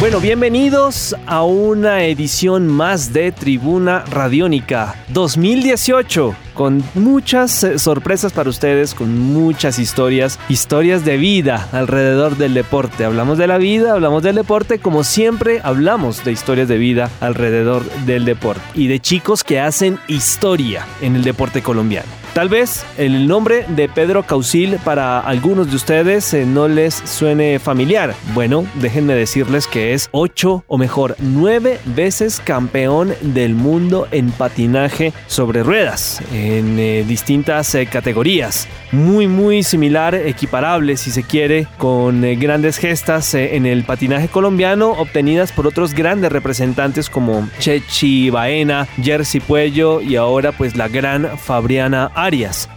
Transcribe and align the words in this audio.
Bueno, 0.00 0.20
bienvenidos 0.20 1.16
a 1.26 1.42
una 1.42 2.04
edición 2.04 2.68
más 2.68 3.12
de 3.12 3.32
Tribuna 3.32 4.04
Radiónica 4.08 4.94
2018 5.08 6.36
con 6.54 6.84
muchas 6.94 7.64
eh, 7.64 7.80
sorpresas 7.80 8.32
para 8.32 8.48
ustedes, 8.48 8.94
con 8.94 9.18
muchas 9.18 9.80
historias, 9.80 10.38
historias 10.48 11.04
de 11.04 11.16
vida 11.16 11.68
alrededor 11.72 12.36
del 12.36 12.54
deporte. 12.54 13.04
Hablamos 13.04 13.38
de 13.38 13.48
la 13.48 13.58
vida, 13.58 13.92
hablamos 13.92 14.22
del 14.22 14.36
deporte, 14.36 14.78
como 14.78 15.02
siempre 15.02 15.60
hablamos 15.64 16.24
de 16.24 16.30
historias 16.30 16.68
de 16.68 16.78
vida 16.78 17.10
alrededor 17.20 17.84
del 18.06 18.24
deporte 18.24 18.62
y 18.74 18.86
de 18.86 19.00
chicos 19.00 19.42
que 19.42 19.58
hacen 19.58 19.98
historia 20.06 20.86
en 21.00 21.16
el 21.16 21.24
deporte 21.24 21.60
colombiano. 21.60 22.08
Tal 22.38 22.48
vez 22.48 22.86
el 22.96 23.26
nombre 23.26 23.64
de 23.66 23.88
Pedro 23.88 24.22
Causil 24.22 24.78
para 24.84 25.18
algunos 25.18 25.70
de 25.70 25.74
ustedes 25.74 26.32
eh, 26.34 26.46
no 26.46 26.68
les 26.68 26.94
suene 26.94 27.58
familiar. 27.58 28.14
Bueno, 28.32 28.64
déjenme 28.74 29.14
decirles 29.14 29.66
que 29.66 29.92
es 29.92 30.08
ocho 30.12 30.62
o 30.68 30.78
mejor 30.78 31.16
nueve 31.18 31.80
veces 31.84 32.38
campeón 32.38 33.12
del 33.22 33.56
mundo 33.56 34.06
en 34.12 34.30
patinaje 34.30 35.12
sobre 35.26 35.64
ruedas 35.64 36.22
en 36.32 36.78
eh, 36.78 37.04
distintas 37.08 37.74
eh, 37.74 37.86
categorías. 37.86 38.68
Muy 38.92 39.26
muy 39.26 39.64
similar, 39.64 40.14
equiparable 40.14 40.96
si 40.96 41.10
se 41.10 41.24
quiere, 41.24 41.66
con 41.76 42.22
grandes 42.38 42.78
gestas 42.78 43.34
en 43.34 43.66
el 43.66 43.82
patinaje 43.82 44.28
colombiano 44.28 44.92
obtenidas 44.92 45.50
por 45.50 45.66
otros 45.66 45.92
grandes 45.92 46.30
representantes 46.30 47.10
como 47.10 47.48
Chechi 47.58 48.30
Baena, 48.30 48.86
Jersey 49.02 49.40
Puello 49.40 50.00
y 50.00 50.14
ahora 50.14 50.52
pues 50.52 50.76
la 50.76 50.86
gran 50.86 51.36
Fabriana 51.36 52.12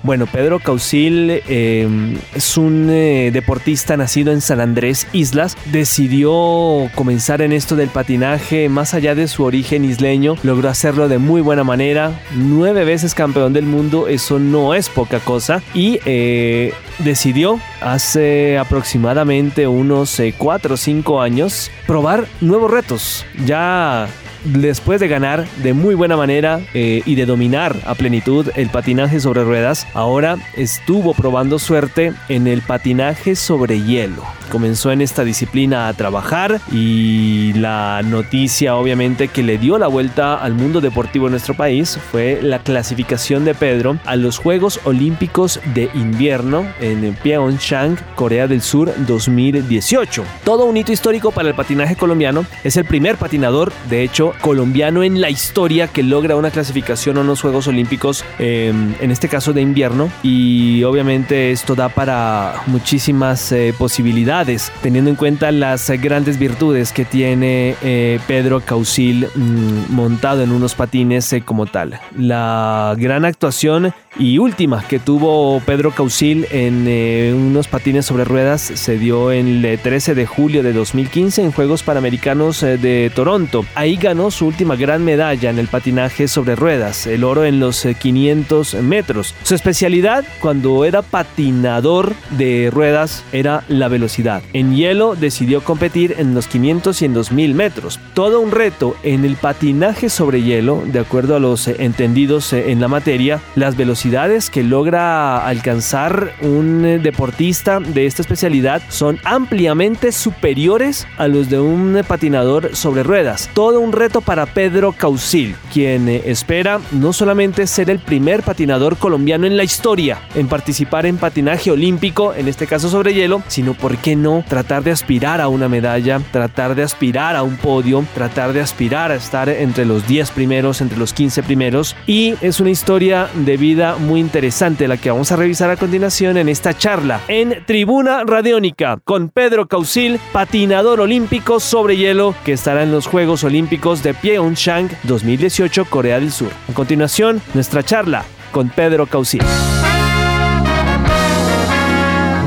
bueno, 0.03 0.27
Pedro 0.27 0.59
Causil 0.59 1.41
em, 1.49 2.17
es 2.33 2.55
un 2.55 2.87
eh, 2.89 3.31
deportista 3.33 3.97
nacido 3.97 4.31
en 4.31 4.39
San 4.39 4.61
Andrés 4.61 5.07
Islas. 5.11 5.57
Decidió 5.65 6.89
comenzar 6.95 7.41
en 7.41 7.51
esto 7.51 7.75
del 7.75 7.89
patinaje 7.89 8.69
más 8.69 8.93
allá 8.93 9.13
de 9.13 9.27
su 9.27 9.43
origen 9.43 9.83
isleño. 9.83 10.35
Logró 10.43 10.69
hacerlo 10.69 11.09
de 11.09 11.17
muy 11.17 11.41
buena 11.41 11.65
manera. 11.65 12.17
Nueve 12.33 12.85
veces 12.85 13.13
campeón 13.13 13.51
del 13.51 13.65
mundo, 13.65 14.07
eso 14.07 14.39
no 14.39 14.73
es 14.73 14.87
poca 14.87 15.19
cosa. 15.19 15.61
Y 15.73 15.99
eh, 16.05 16.73
decidió 16.99 17.59
hace 17.81 18.57
aproximadamente 18.57 19.67
unos 19.67 20.21
4 20.37 20.69
eh, 20.69 20.73
o 20.73 20.77
5 20.77 21.21
años 21.21 21.71
probar 21.85 22.25
nuevos 22.39 22.71
retos. 22.71 23.25
Ya 23.45 24.07
después 24.43 24.99
de 24.99 25.07
ganar 25.07 25.47
de 25.63 25.73
muy 25.73 25.95
buena 25.95 26.17
manera 26.17 26.61
eh, 26.73 27.01
y 27.05 27.15
de 27.15 27.25
dominar 27.25 27.75
a 27.85 27.95
plenitud 27.95 28.49
el 28.55 28.69
patinaje 28.69 29.19
sobre 29.19 29.43
ruedas, 29.43 29.87
ahora 29.93 30.37
estuvo 30.55 31.13
probando 31.13 31.59
suerte 31.59 32.13
en 32.29 32.47
el 32.47 32.61
patinaje 32.61 33.35
sobre 33.35 33.81
hielo. 33.81 34.23
Comenzó 34.49 34.91
en 34.91 35.01
esta 35.01 35.23
disciplina 35.23 35.87
a 35.87 35.93
trabajar 35.93 36.59
y 36.73 37.53
la 37.53 38.01
noticia 38.03 38.75
obviamente 38.75 39.29
que 39.29 39.43
le 39.43 39.57
dio 39.57 39.77
la 39.77 39.87
vuelta 39.87 40.35
al 40.35 40.55
mundo 40.55 40.81
deportivo 40.81 41.27
en 41.27 41.31
nuestro 41.31 41.53
país 41.53 41.97
fue 42.11 42.39
la 42.41 42.59
clasificación 42.59 43.45
de 43.45 43.55
Pedro 43.55 43.97
a 44.03 44.17
los 44.17 44.39
Juegos 44.39 44.81
Olímpicos 44.83 45.61
de 45.73 45.89
Invierno 45.93 46.65
en 46.81 47.15
Pyeongchang, 47.23 47.97
Corea 48.15 48.47
del 48.47 48.61
Sur 48.61 48.93
2018. 49.07 50.25
Todo 50.43 50.65
un 50.65 50.75
hito 50.75 50.91
histórico 50.91 51.31
para 51.31 51.47
el 51.47 51.55
patinaje 51.55 51.95
colombiano. 51.95 52.45
Es 52.65 52.75
el 52.75 52.83
primer 52.83 53.15
patinador, 53.15 53.71
de 53.89 54.03
hecho, 54.03 54.30
colombiano 54.39 55.03
en 55.03 55.21
la 55.21 55.29
historia 55.29 55.87
que 55.87 56.03
logra 56.03 56.35
una 56.35 56.51
clasificación 56.51 57.17
a 57.17 57.21
unos 57.21 57.41
Juegos 57.41 57.67
Olímpicos, 57.67 58.23
em, 58.39 58.93
en 58.99 59.11
este 59.11 59.27
caso 59.27 59.53
de 59.53 59.61
invierno. 59.61 60.09
Y 60.23 60.83
obviamente 60.83 61.51
esto 61.51 61.75
da 61.75 61.89
para 61.89 62.61
muchísimas 62.67 63.51
eh, 63.51 63.73
posibilidades, 63.77 64.71
teniendo 64.81 65.09
en 65.09 65.15
cuenta 65.15 65.51
las 65.51 65.89
grandes 65.89 66.37
virtudes 66.37 66.91
que 66.91 67.05
tiene 67.05 67.75
eh, 67.81 68.19
Pedro 68.27 68.61
Causil 68.61 69.27
mm, 69.33 69.93
montado 69.93 70.43
en 70.43 70.51
unos 70.51 70.75
patines 70.75 71.31
eh, 71.33 71.41
como 71.41 71.65
tal. 71.65 71.99
La 72.17 72.95
gran 72.97 73.25
actuación 73.25 73.93
y 74.19 74.37
última 74.37 74.85
que 74.87 74.99
tuvo 74.99 75.59
Pedro 75.61 75.91
Causil 75.91 76.45
en 76.51 76.87
unos 77.33 77.67
patines 77.67 78.05
sobre 78.05 78.25
ruedas 78.25 78.61
se 78.61 78.97
dio 78.97 79.31
el 79.31 79.79
13 79.81 80.15
de 80.15 80.25
julio 80.25 80.63
de 80.63 80.73
2015 80.73 81.43
en 81.43 81.51
Juegos 81.51 81.83
Panamericanos 81.83 82.61
de 82.61 83.11
Toronto. 83.15 83.65
Ahí 83.75 83.95
ganó 83.95 84.20
su 84.29 84.45
última 84.45 84.75
gran 84.75 85.03
medalla 85.03 85.49
en 85.49 85.57
el 85.57 85.67
patinaje 85.67 86.27
sobre 86.27 86.55
ruedas, 86.55 87.07
el 87.07 87.23
oro 87.23 87.45
en 87.45 87.59
los 87.59 87.87
500 87.99 88.73
eh, 88.73 88.81
metros. 88.81 89.33
Su 89.43 89.55
especialidad 89.55 90.25
cuando 90.39 90.85
era 90.85 91.01
patinador 91.01 92.13
de 92.31 92.69
ruedas 92.71 93.23
era 93.31 93.63
la 93.67 93.87
velocidad. 93.87 94.43
En 94.53 94.75
hielo 94.75 95.15
decidió 95.15 95.63
competir 95.63 96.15
en 96.17 96.35
los 96.35 96.47
500 96.47 97.01
y 97.01 97.05
en 97.05 97.13
2000 97.13 97.55
metros. 97.55 97.99
Todo 98.13 98.41
un 98.41 98.51
reto 98.51 98.95
en 99.03 99.25
el 99.25 99.37
patinaje 99.37 100.09
sobre 100.09 100.43
hielo, 100.43 100.83
de 100.85 100.99
acuerdo 100.99 101.35
a 101.35 101.39
los 101.39 101.67
eh, 101.67 101.77
entendidos 101.79 102.51
eh, 102.51 102.71
en 102.71 102.81
la 102.81 102.89
materia, 102.89 103.41
las 103.55 103.77
velocidades 103.77 104.49
que 104.49 104.63
logra 104.63 105.47
alcanzar 105.47 106.33
un 106.41 107.01
deportista 107.01 107.79
de 107.79 108.05
esta 108.05 108.21
especialidad 108.21 108.81
son 108.89 109.19
ampliamente 109.23 110.11
superiores 110.11 111.07
a 111.17 111.27
los 111.27 111.49
de 111.49 111.59
un 111.59 112.01
patinador 112.07 112.75
sobre 112.75 113.03
ruedas. 113.03 113.49
Todo 113.53 113.79
un 113.79 113.93
reto 113.93 114.10
para 114.19 114.45
Pedro 114.47 114.91
Causil, 114.91 115.55
quien 115.71 116.09
eh, 116.09 116.23
espera 116.25 116.81
no 116.91 117.13
solamente 117.13 117.67
ser 117.67 117.89
el 117.89 117.99
primer 117.99 118.43
patinador 118.43 118.97
colombiano 118.97 119.47
en 119.47 119.55
la 119.55 119.63
historia 119.63 120.19
en 120.35 120.49
participar 120.49 121.05
en 121.05 121.17
patinaje 121.17 121.71
olímpico, 121.71 122.33
en 122.33 122.49
este 122.49 122.67
caso 122.67 122.89
sobre 122.89 123.13
hielo, 123.13 123.41
sino, 123.47 123.73
¿por 123.73 123.97
qué 123.97 124.17
no?, 124.17 124.43
tratar 124.47 124.83
de 124.83 124.91
aspirar 124.91 125.39
a 125.39 125.47
una 125.47 125.69
medalla, 125.69 126.19
tratar 126.31 126.75
de 126.75 126.83
aspirar 126.83 127.35
a 127.35 127.43
un 127.43 127.55
podio, 127.55 128.03
tratar 128.13 128.51
de 128.51 128.61
aspirar 128.61 129.11
a 129.11 129.15
estar 129.15 129.47
entre 129.47 129.85
los 129.85 130.07
10 130.07 130.31
primeros, 130.31 130.81
entre 130.81 130.97
los 130.97 131.13
15 131.13 131.43
primeros. 131.43 131.95
Y 132.07 132.35
es 132.41 132.59
una 132.59 132.71
historia 132.71 133.29
de 133.33 133.55
vida 133.55 133.95
muy 133.97 134.19
interesante 134.19 134.87
la 134.87 134.97
que 134.97 135.11
vamos 135.11 135.31
a 135.31 135.35
revisar 135.35 135.69
a 135.69 135.77
continuación 135.77 136.37
en 136.37 136.49
esta 136.49 136.77
charla 136.77 137.21
en 137.27 137.63
Tribuna 137.65 138.23
Radiónica 138.23 138.99
con 139.03 139.29
Pedro 139.29 139.67
Causil, 139.67 140.19
patinador 140.31 140.99
olímpico 140.99 141.59
sobre 141.59 141.97
hielo 141.97 142.33
que 142.43 142.53
estará 142.53 142.83
en 142.83 142.91
los 142.91 143.07
Juegos 143.07 143.43
Olímpicos 143.43 144.00
de 144.01 144.13
Pyeongchang 144.13 144.89
2018, 145.03 145.85
Corea 145.85 146.19
del 146.19 146.31
Sur. 146.31 146.51
A 146.69 146.73
continuación, 146.73 147.41
nuestra 147.53 147.83
charla 147.83 148.25
con 148.51 148.69
Pedro 148.69 149.05
Causil. 149.07 149.41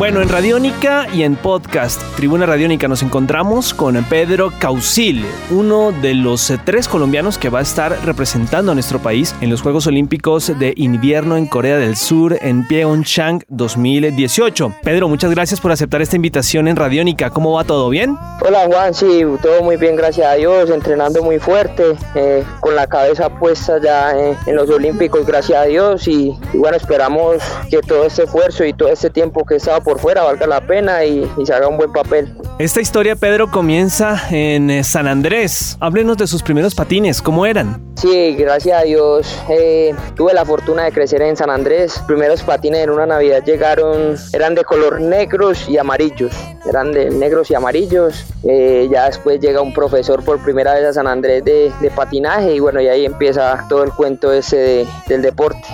Bueno, 0.04 0.20
en 0.20 0.28
Radiónica 0.28 1.06
y 1.14 1.22
en 1.22 1.34
podcast 1.34 1.98
Tribuna 2.14 2.44
Radiónica 2.44 2.88
nos 2.88 3.02
encontramos 3.02 3.72
con 3.72 4.04
Pedro 4.04 4.52
Causil, 4.58 5.24
uno 5.50 5.92
de 5.92 6.12
los 6.12 6.50
eh, 6.50 6.60
tres 6.62 6.88
colombianos 6.88 7.38
que 7.38 7.48
va 7.48 7.60
a 7.60 7.62
estar 7.62 8.04
representando 8.04 8.70
a 8.70 8.74
nuestro 8.74 8.98
país 8.98 9.34
en 9.40 9.48
los 9.48 9.62
Juegos 9.62 9.86
Olímpicos 9.86 10.58
de 10.58 10.74
Invierno 10.76 11.38
en 11.38 11.46
Corea 11.46 11.78
del 11.78 11.96
Sur 11.96 12.36
en 12.42 12.68
Pyeongchang 12.68 13.44
2018. 13.48 14.74
Pedro, 14.82 15.08
muchas 15.08 15.30
gracias 15.30 15.58
por 15.58 15.72
aceptar 15.72 16.02
esta 16.02 16.16
invitación 16.16 16.68
en 16.68 16.76
Radiónica. 16.76 17.30
¿Cómo 17.30 17.52
va 17.52 17.64
todo 17.64 17.88
bien? 17.88 18.18
Hola 18.46 18.66
Juan, 18.66 18.92
sí, 18.92 19.24
todo 19.40 19.62
muy 19.62 19.78
bien, 19.78 19.96
gracias 19.96 20.26
a 20.26 20.34
Dios, 20.34 20.68
entrenando 20.68 21.22
muy 21.22 21.38
fuerte, 21.38 21.96
eh, 22.14 22.44
con 22.60 22.76
la 22.76 22.86
cabeza 22.86 23.30
puesta 23.30 23.80
ya 23.82 24.14
eh, 24.14 24.36
en 24.44 24.56
los 24.56 24.68
Olímpicos, 24.68 25.24
gracias 25.24 25.58
a 25.58 25.64
Dios 25.64 26.06
y, 26.08 26.38
bueno, 26.52 26.76
esperamos 26.76 27.38
que 27.70 27.80
todo 27.80 28.04
este 28.04 28.24
esfuerzo 28.24 28.66
y 28.66 28.74
todo 28.74 28.90
este 28.90 29.08
tiempo 29.08 29.46
que 29.46 29.54
he 29.54 29.56
estado 29.56 29.80
por 29.80 29.93
fuera 29.98 30.22
valga 30.22 30.46
la 30.46 30.60
pena 30.60 31.04
y, 31.04 31.28
se 31.44 31.52
haga 31.52 31.68
un 31.68 31.76
buen 31.76 31.92
papel. 31.92 32.32
Esta 32.58 32.80
historia, 32.80 33.16
Pedro, 33.16 33.50
comienza 33.50 34.20
en 34.30 34.70
eh, 34.70 34.84
San 34.84 35.08
Andrés. 35.08 35.76
Háblenos 35.80 36.16
de 36.16 36.26
sus 36.26 36.42
primeros 36.42 36.74
patines, 36.74 37.20
¿cómo 37.20 37.46
eran? 37.46 37.82
Sí, 37.96 38.34
gracias 38.36 38.80
a 38.80 38.84
Dios 38.84 39.40
eh, 39.48 39.94
tuve 40.16 40.34
la 40.34 40.44
fortuna 40.44 40.84
de 40.84 40.92
crecer 40.92 41.22
en 41.22 41.36
San 41.36 41.50
Andrés. 41.50 42.00
primeros 42.06 42.42
patines 42.42 42.84
en 42.84 42.90
una 42.90 43.06
Navidad 43.06 43.42
llegaron, 43.44 44.16
eran 44.32 44.54
de 44.54 44.64
color 44.64 45.00
negros 45.00 45.68
y 45.68 45.78
amarillos. 45.78 46.32
Eran 46.68 46.92
de 46.92 47.10
negros 47.10 47.50
y 47.50 47.54
amarillos. 47.54 48.24
Eh, 48.44 48.88
ya 48.90 49.06
después 49.06 49.40
llega 49.40 49.60
un 49.60 49.72
profesor 49.72 50.24
por 50.24 50.42
primera 50.42 50.74
vez 50.74 50.84
a 50.84 50.92
San 50.92 51.06
Andrés 51.06 51.44
de, 51.44 51.72
patinaje 51.94 52.54
y 52.54 52.60
bueno, 52.60 52.80
y 52.80 52.88
ahí 52.88 53.04
empieza 53.04 53.64
todo 53.68 53.84
el 53.84 53.90
cuento 53.92 54.32
ese 54.32 54.86
del 55.06 55.22
deporte. 55.22 55.66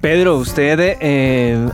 Pedro, 0.00 0.36
usted 0.36 0.98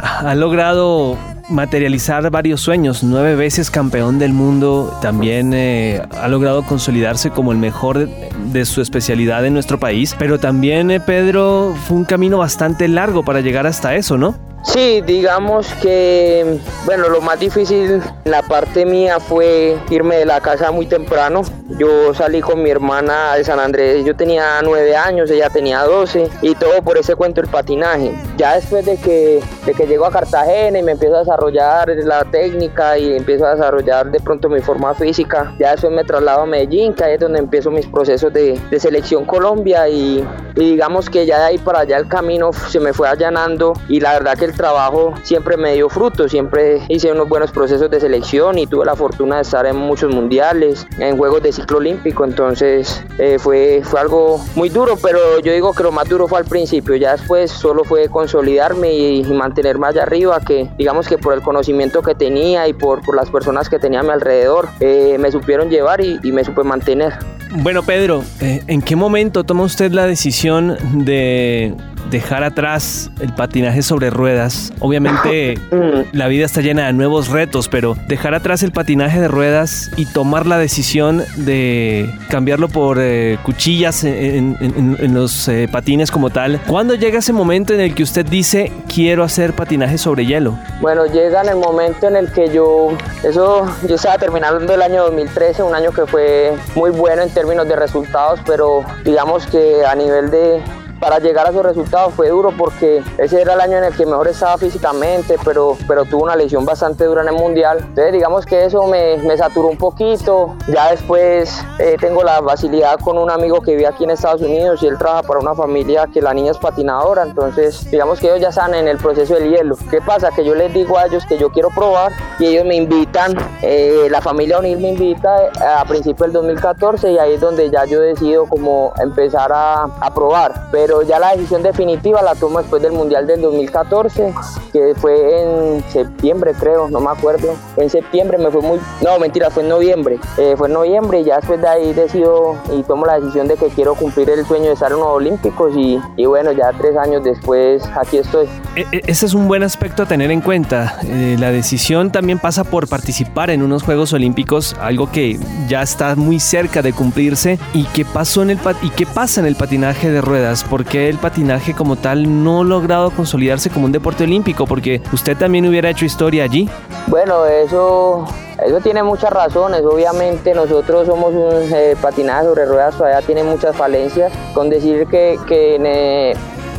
ha 0.00 0.34
logrado 0.34 1.16
materializar 1.50 2.30
varios 2.30 2.60
sueños, 2.60 3.02
nueve 3.02 3.34
veces 3.34 3.70
campeón 3.70 4.18
del 4.18 4.32
mundo, 4.32 4.96
también 5.02 5.52
eh, 5.52 6.02
ha 6.18 6.28
logrado 6.28 6.62
consolidarse 6.64 7.30
como 7.30 7.52
el 7.52 7.58
mejor 7.58 8.08
de, 8.08 8.64
su 8.64 8.80
especialidad 8.80 9.44
en 9.44 9.54
nuestro 9.54 9.78
país, 9.78 10.14
pero 10.18 10.38
también 10.38 10.90
eh, 10.90 11.00
Pedro 11.00 11.74
fue 11.86 11.96
un 11.96 12.04
camino 12.04 12.38
bastante 12.38 12.88
largo 12.88 13.24
para 13.24 13.40
llegar 13.40 13.66
hasta 13.66 13.94
eso, 13.94 14.16
¿no? 14.16 14.34
Sí, 14.62 15.00
digamos 15.00 15.66
que, 15.80 16.58
bueno, 16.84 17.08
lo 17.08 17.20
más 17.20 17.40
difícil, 17.40 18.02
la 18.24 18.42
parte 18.42 18.84
mía 18.84 19.18
fue 19.18 19.78
irme 19.90 20.16
de 20.16 20.26
la 20.26 20.40
casa 20.40 20.70
muy 20.70 20.86
temprano. 20.86 21.42
Yo 21.80 22.12
salí 22.12 22.42
con 22.42 22.62
mi 22.62 22.68
hermana 22.68 23.36
de 23.36 23.42
San 23.42 23.58
Andrés, 23.58 24.04
yo 24.04 24.14
tenía 24.14 24.60
nueve 24.62 24.94
años, 24.94 25.30
ella 25.30 25.48
tenía 25.48 25.82
12 25.84 26.28
y 26.42 26.54
todo 26.54 26.82
por 26.82 26.98
ese 26.98 27.16
cuento 27.16 27.40
el 27.40 27.48
patinaje. 27.48 28.12
Ya 28.36 28.56
después 28.56 28.84
de 28.84 28.98
que, 28.98 29.40
de 29.64 29.72
que 29.72 29.86
llego 29.86 30.04
a 30.04 30.10
Cartagena 30.10 30.78
y 30.78 30.82
me 30.82 30.92
empiezo 30.92 31.16
a 31.16 31.20
desarrollar 31.20 31.88
la 32.04 32.22
técnica 32.26 32.98
y 32.98 33.16
empiezo 33.16 33.46
a 33.46 33.54
desarrollar 33.54 34.10
de 34.10 34.20
pronto 34.20 34.50
mi 34.50 34.60
forma 34.60 34.92
física, 34.92 35.54
ya 35.58 35.70
después 35.70 35.90
me 35.90 36.04
traslado 36.04 36.42
a 36.42 36.46
Medellín, 36.46 36.92
que 36.92 37.14
es 37.14 37.18
donde 37.18 37.38
empiezo 37.38 37.70
mis 37.70 37.86
procesos 37.86 38.30
de, 38.30 38.60
de 38.70 38.78
selección 38.78 39.24
Colombia 39.24 39.88
y, 39.88 40.22
digamos 40.54 41.08
que 41.08 41.24
ya 41.24 41.38
de 41.38 41.44
ahí 41.44 41.58
para 41.58 41.80
allá 41.80 41.96
el 41.96 42.08
camino 42.08 42.52
se 42.52 42.78
me 42.78 42.92
fue 42.92 43.08
allanando 43.08 43.72
y 43.88 44.00
la 44.00 44.12
verdad 44.12 44.36
que 44.36 44.44
el 44.44 44.52
trabajo 44.52 45.14
siempre 45.22 45.56
me 45.56 45.72
dio 45.72 45.88
fruto, 45.88 46.28
siempre 46.28 46.82
hice 46.88 47.10
unos 47.10 47.26
buenos 47.26 47.52
procesos 47.52 47.90
de 47.90 48.00
selección 48.00 48.58
y 48.58 48.66
tuve 48.66 48.84
la 48.84 48.96
fortuna 48.96 49.36
de 49.36 49.42
estar 49.42 49.64
en 49.64 49.76
muchos 49.76 50.14
mundiales, 50.14 50.86
en 50.98 51.16
Juegos 51.16 51.42
de 51.42 51.52
Olímpico, 51.78 52.24
entonces 52.24 53.04
eh, 53.18 53.38
fue, 53.38 53.82
fue 53.84 54.00
algo 54.00 54.44
muy 54.54 54.68
duro, 54.68 54.96
pero 55.00 55.40
yo 55.40 55.52
digo 55.52 55.72
que 55.72 55.82
lo 55.82 55.92
más 55.92 56.08
duro 56.08 56.28
fue 56.28 56.38
al 56.38 56.44
principio, 56.44 56.96
ya 56.96 57.12
después 57.12 57.50
solo 57.50 57.84
fue 57.84 58.08
consolidarme 58.08 58.92
y, 58.92 59.22
mantenerme 59.24 59.86
allá 59.86 60.02
arriba, 60.02 60.40
que 60.40 60.68
digamos 60.76 61.08
que 61.08 61.16
por 61.16 61.32
el 61.34 61.40
conocimiento 61.42 62.02
que 62.02 62.14
tenía 62.14 62.68
y 62.68 62.72
por, 62.72 63.02
por 63.02 63.16
las 63.16 63.30
personas 63.30 63.68
que 63.68 63.78
tenía 63.78 64.00
a 64.00 64.02
mi 64.02 64.10
alrededor, 64.10 64.68
eh, 64.80 65.16
me 65.18 65.30
supieron 65.30 65.70
llevar 65.70 66.00
y, 66.00 66.18
y 66.22 66.32
me 66.32 66.44
supe 66.44 66.62
mantener. 66.62 67.14
Bueno, 67.52 67.82
Pedro, 67.82 68.22
eh, 68.40 68.62
¿en 68.68 68.80
qué 68.80 68.94
momento 68.94 69.42
toma 69.42 69.64
usted 69.64 69.90
la 69.90 70.06
decisión 70.06 70.76
de 71.04 71.74
dejar 72.10 72.42
atrás 72.44 73.10
el 73.20 73.32
patinaje 73.34 73.82
sobre 73.82 74.10
ruedas? 74.10 74.72
Obviamente 74.80 75.58
la 76.12 76.26
vida 76.28 76.44
está 76.46 76.60
llena 76.60 76.86
de 76.86 76.92
nuevos 76.92 77.28
retos, 77.28 77.68
pero 77.68 77.96
dejar 78.08 78.34
atrás 78.34 78.62
el 78.62 78.72
patinaje 78.72 79.20
de 79.20 79.28
ruedas 79.28 79.90
y 79.96 80.06
tomar 80.06 80.46
la 80.46 80.58
decisión 80.58 81.22
de 81.36 82.10
cambiarlo 82.28 82.68
por 82.68 82.98
eh, 83.00 83.38
cuchillas 83.44 84.04
en, 84.04 84.56
en- 84.60 84.96
en 85.00 85.14
los 85.14 85.48
eh, 85.48 85.68
patines 85.70 86.10
como 86.10 86.30
tal. 86.30 86.60
¿Cuándo 86.66 86.94
llega 86.94 87.18
ese 87.18 87.32
momento 87.32 87.72
en 87.74 87.80
el 87.80 87.94
que 87.94 88.02
usted 88.02 88.26
dice 88.26 88.72
quiero 88.92 89.22
hacer 89.24 89.52
patinaje 89.54 89.98
sobre 89.98 90.26
hielo? 90.26 90.58
Bueno, 90.80 91.06
llega 91.06 91.42
en 91.42 91.48
el 91.50 91.56
momento 91.56 92.08
en 92.08 92.16
el 92.16 92.30
que 92.32 92.48
yo, 92.52 92.92
eso, 93.22 93.66
yo 93.88 93.94
estaba 93.94 94.18
terminando 94.18 94.72
el 94.74 94.82
año 94.82 95.02
2013, 95.04 95.62
un 95.62 95.74
año 95.74 95.92
que 95.92 96.06
fue 96.06 96.52
muy 96.74 96.90
bueno 96.90 97.22
en 97.22 97.30
términos 97.30 97.68
de 97.68 97.76
resultados, 97.76 98.40
pero 98.46 98.84
digamos 99.04 99.46
que 99.46 99.84
a 99.86 99.94
nivel 99.94 100.30
de, 100.30 100.60
para 101.00 101.18
llegar 101.18 101.46
a 101.46 101.50
esos 101.50 101.64
resultados 101.64 102.14
fue 102.14 102.28
duro 102.28 102.52
porque 102.56 103.02
ese 103.18 103.40
era 103.40 103.54
el 103.54 103.60
año 103.60 103.78
en 103.78 103.84
el 103.84 103.96
que 103.96 104.04
mejor 104.06 104.28
estaba 104.28 104.58
físicamente, 104.58 105.36
pero, 105.44 105.76
pero 105.88 106.04
tuve 106.04 106.22
una 106.22 106.36
lesión 106.36 106.64
bastante 106.64 107.04
dura 107.04 107.22
en 107.22 107.28
el 107.28 107.34
mundial. 107.34 107.78
Entonces 107.80 108.12
digamos 108.12 108.46
que 108.46 108.64
eso 108.64 108.86
me, 108.86 109.18
saturó 109.36 109.68
un 109.68 109.78
poquito. 109.78 110.54
Ya 110.68 110.90
después 110.90 111.64
eh, 111.78 111.96
tengo 111.98 112.22
la 112.22 112.42
facilidad 112.42 112.98
con 113.00 113.16
un 113.16 113.30
amigo 113.30 113.60
que 113.60 113.72
vive 113.72 113.86
aquí 113.86 114.04
en 114.04 114.10
Estados 114.10 114.42
Unidos 114.42 114.82
y 114.82 114.86
él 114.86 114.98
trabaja 114.98 115.22
para 115.22 115.40
una 115.40 115.54
familia 115.54 116.06
que 116.12 116.20
la 116.20 116.34
niña 116.34 116.52
es 116.52 116.58
patinadora. 116.58 117.22
Entonces 117.22 117.90
digamos 117.90 118.20
que 118.20 118.26
ellos 118.26 118.40
ya 118.40 118.48
están 118.48 118.74
en 118.74 118.86
el 118.86 118.98
proceso 118.98 119.34
del 119.34 119.50
hielo. 119.50 119.76
¿Qué 119.90 120.00
pasa? 120.00 120.30
Que 120.30 120.44
yo 120.44 120.54
les 120.54 120.72
digo 120.74 120.98
a 120.98 121.06
ellos 121.06 121.24
que 121.26 121.38
yo 121.38 121.50
quiero 121.50 121.70
probar 121.70 122.12
y 122.38 122.46
ellos 122.46 122.64
me 122.64 122.76
invitan, 122.76 123.34
eh, 123.62 124.08
la 124.10 124.20
familia 124.20 124.58
O'Neill 124.58 124.78
me 124.78 124.90
invita 124.90 125.46
eh, 125.46 125.50
a 125.78 125.84
principios 125.84 126.26
del 126.28 126.32
2014 126.32 127.12
y 127.12 127.18
ahí 127.18 127.34
es 127.34 127.40
donde 127.40 127.70
ya 127.70 127.84
yo 127.84 128.00
decido 128.00 128.46
como 128.46 128.92
empezar 129.00 129.50
a, 129.52 129.88
probar. 130.14 130.70
Ya 131.06 131.18
la 131.18 131.32
decisión 131.32 131.62
definitiva 131.62 132.22
la 132.22 132.34
tomo 132.34 132.58
después 132.60 132.82
del 132.82 132.92
Mundial 132.92 133.26
del 133.26 133.40
2014, 133.40 134.32
que 134.72 134.94
fue 134.96 135.42
en 135.42 135.82
septiembre 135.90 136.52
creo, 136.58 136.88
no 136.88 137.00
me 137.00 137.10
acuerdo. 137.10 137.54
En 137.76 137.88
septiembre, 137.90 138.38
me 138.38 138.50
fue 138.50 138.60
muy... 138.62 138.78
No, 139.02 139.18
mentira, 139.18 139.50
fue 139.50 139.62
en 139.62 139.68
noviembre. 139.68 140.18
Eh, 140.38 140.54
fue 140.56 140.68
en 140.68 140.74
noviembre 140.74 141.20
y 141.20 141.24
ya 141.24 141.36
después 141.36 141.60
de 141.60 141.68
ahí 141.68 141.92
decido 141.92 142.56
y 142.76 142.82
tomo 142.82 143.06
la 143.06 143.18
decisión 143.20 143.48
de 143.48 143.56
que 143.56 143.66
quiero 143.68 143.94
cumplir 143.94 144.28
el 144.30 144.44
sueño 144.46 144.66
de 144.66 144.72
estar 144.72 144.90
en 144.92 144.98
los 144.98 145.06
Olímpicos 145.08 145.72
y, 145.76 146.00
y 146.16 146.26
bueno, 146.26 146.52
ya 146.52 146.70
tres 146.78 146.96
años 146.96 147.22
después 147.24 147.82
aquí 147.96 148.18
estoy. 148.18 148.46
E- 148.76 148.86
e- 148.92 149.02
Ese 149.06 149.26
es 149.26 149.34
un 149.34 149.48
buen 149.48 149.62
aspecto 149.62 150.02
a 150.02 150.06
tener 150.06 150.30
en 150.30 150.40
cuenta. 150.40 150.98
Eh, 151.04 151.36
la 151.38 151.50
decisión 151.50 152.10
también 152.12 152.38
pasa 152.38 152.64
por 152.64 152.88
participar 152.88 153.50
en 153.50 153.62
unos 153.62 153.82
Juegos 153.82 154.12
Olímpicos, 154.12 154.76
algo 154.80 155.10
que 155.10 155.38
ya 155.68 155.82
está 155.82 156.14
muy 156.16 156.40
cerca 156.40 156.82
de 156.82 156.92
cumplirse. 156.92 157.58
¿Y 157.74 157.84
qué 157.84 158.04
pasó 158.04 158.42
en 158.42 158.50
el 158.50 158.58
y 158.82 158.90
qué 158.90 159.06
pasa 159.06 159.40
en 159.40 159.46
el 159.46 159.56
patinaje 159.56 160.10
de 160.10 160.20
ruedas? 160.20 160.64
¿Por 160.64 160.79
qué 160.84 161.08
el 161.08 161.18
patinaje 161.18 161.74
como 161.74 161.96
tal 161.96 162.44
no 162.44 162.60
ha 162.60 162.64
logrado 162.64 163.10
consolidarse 163.10 163.70
como 163.70 163.86
un 163.86 163.92
deporte 163.92 164.24
olímpico? 164.24 164.66
Porque 164.66 165.02
usted 165.12 165.36
también 165.36 165.66
hubiera 165.66 165.90
hecho 165.90 166.04
historia 166.04 166.44
allí. 166.44 166.68
Bueno, 167.06 167.46
eso, 167.46 168.26
eso 168.64 168.80
tiene 168.80 169.02
muchas 169.02 169.30
razones. 169.30 169.82
Obviamente 169.84 170.54
nosotros 170.54 171.06
somos 171.06 171.34
un 171.34 171.72
eh, 171.74 171.96
patinaje 172.00 172.44
sobre 172.44 172.66
ruedas, 172.66 172.96
todavía 172.96 173.22
tiene 173.22 173.42
muchas 173.42 173.76
falencias. 173.76 174.32
Con 174.54 174.70
decir 174.70 175.06
que, 175.06 175.38
que 175.46 175.76
en 175.76 175.86
eh, 175.86 176.34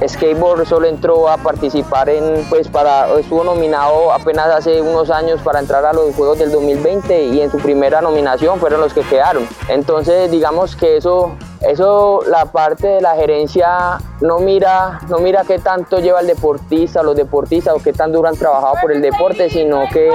skateboard 0.07 0.65
solo 0.65 0.87
entró 0.87 1.29
a 1.29 1.37
participar 1.37 2.09
en, 2.09 2.45
pues 2.49 2.67
para, 2.67 3.07
estuvo 3.19 3.43
nominado 3.43 4.11
apenas 4.11 4.47
hace 4.47 4.81
unos 4.81 5.09
años 5.09 5.41
para 5.41 5.59
entrar 5.59 5.85
a 5.85 5.93
los 5.93 6.15
Juegos 6.15 6.39
del 6.39 6.51
2020 6.51 7.25
y 7.25 7.41
en 7.41 7.51
su 7.51 7.57
primera 7.57 8.01
nominación 8.01 8.59
fueron 8.59 8.81
los 8.81 8.93
que 8.93 9.01
quedaron. 9.01 9.47
Entonces 9.67 10.31
digamos 10.31 10.75
que 10.75 10.97
eso 10.97 11.35
eso 11.61 12.21
la 12.27 12.45
parte 12.45 12.87
de 12.87 13.01
la 13.01 13.15
gerencia 13.15 13.99
no 14.21 14.39
mira, 14.39 14.99
no 15.09 15.19
mira 15.19 15.43
qué 15.43 15.59
tanto 15.59 15.99
lleva 15.99 16.21
el 16.21 16.27
deportista, 16.27 17.03
los 17.03 17.15
deportistas 17.15 17.75
o 17.75 17.83
qué 17.83 17.93
tan 17.93 18.11
duro 18.11 18.27
han 18.27 18.35
trabajado 18.35 18.75
por 18.81 18.91
el 18.91 19.01
deporte, 19.01 19.49
sino 19.49 19.83
que 19.91 20.09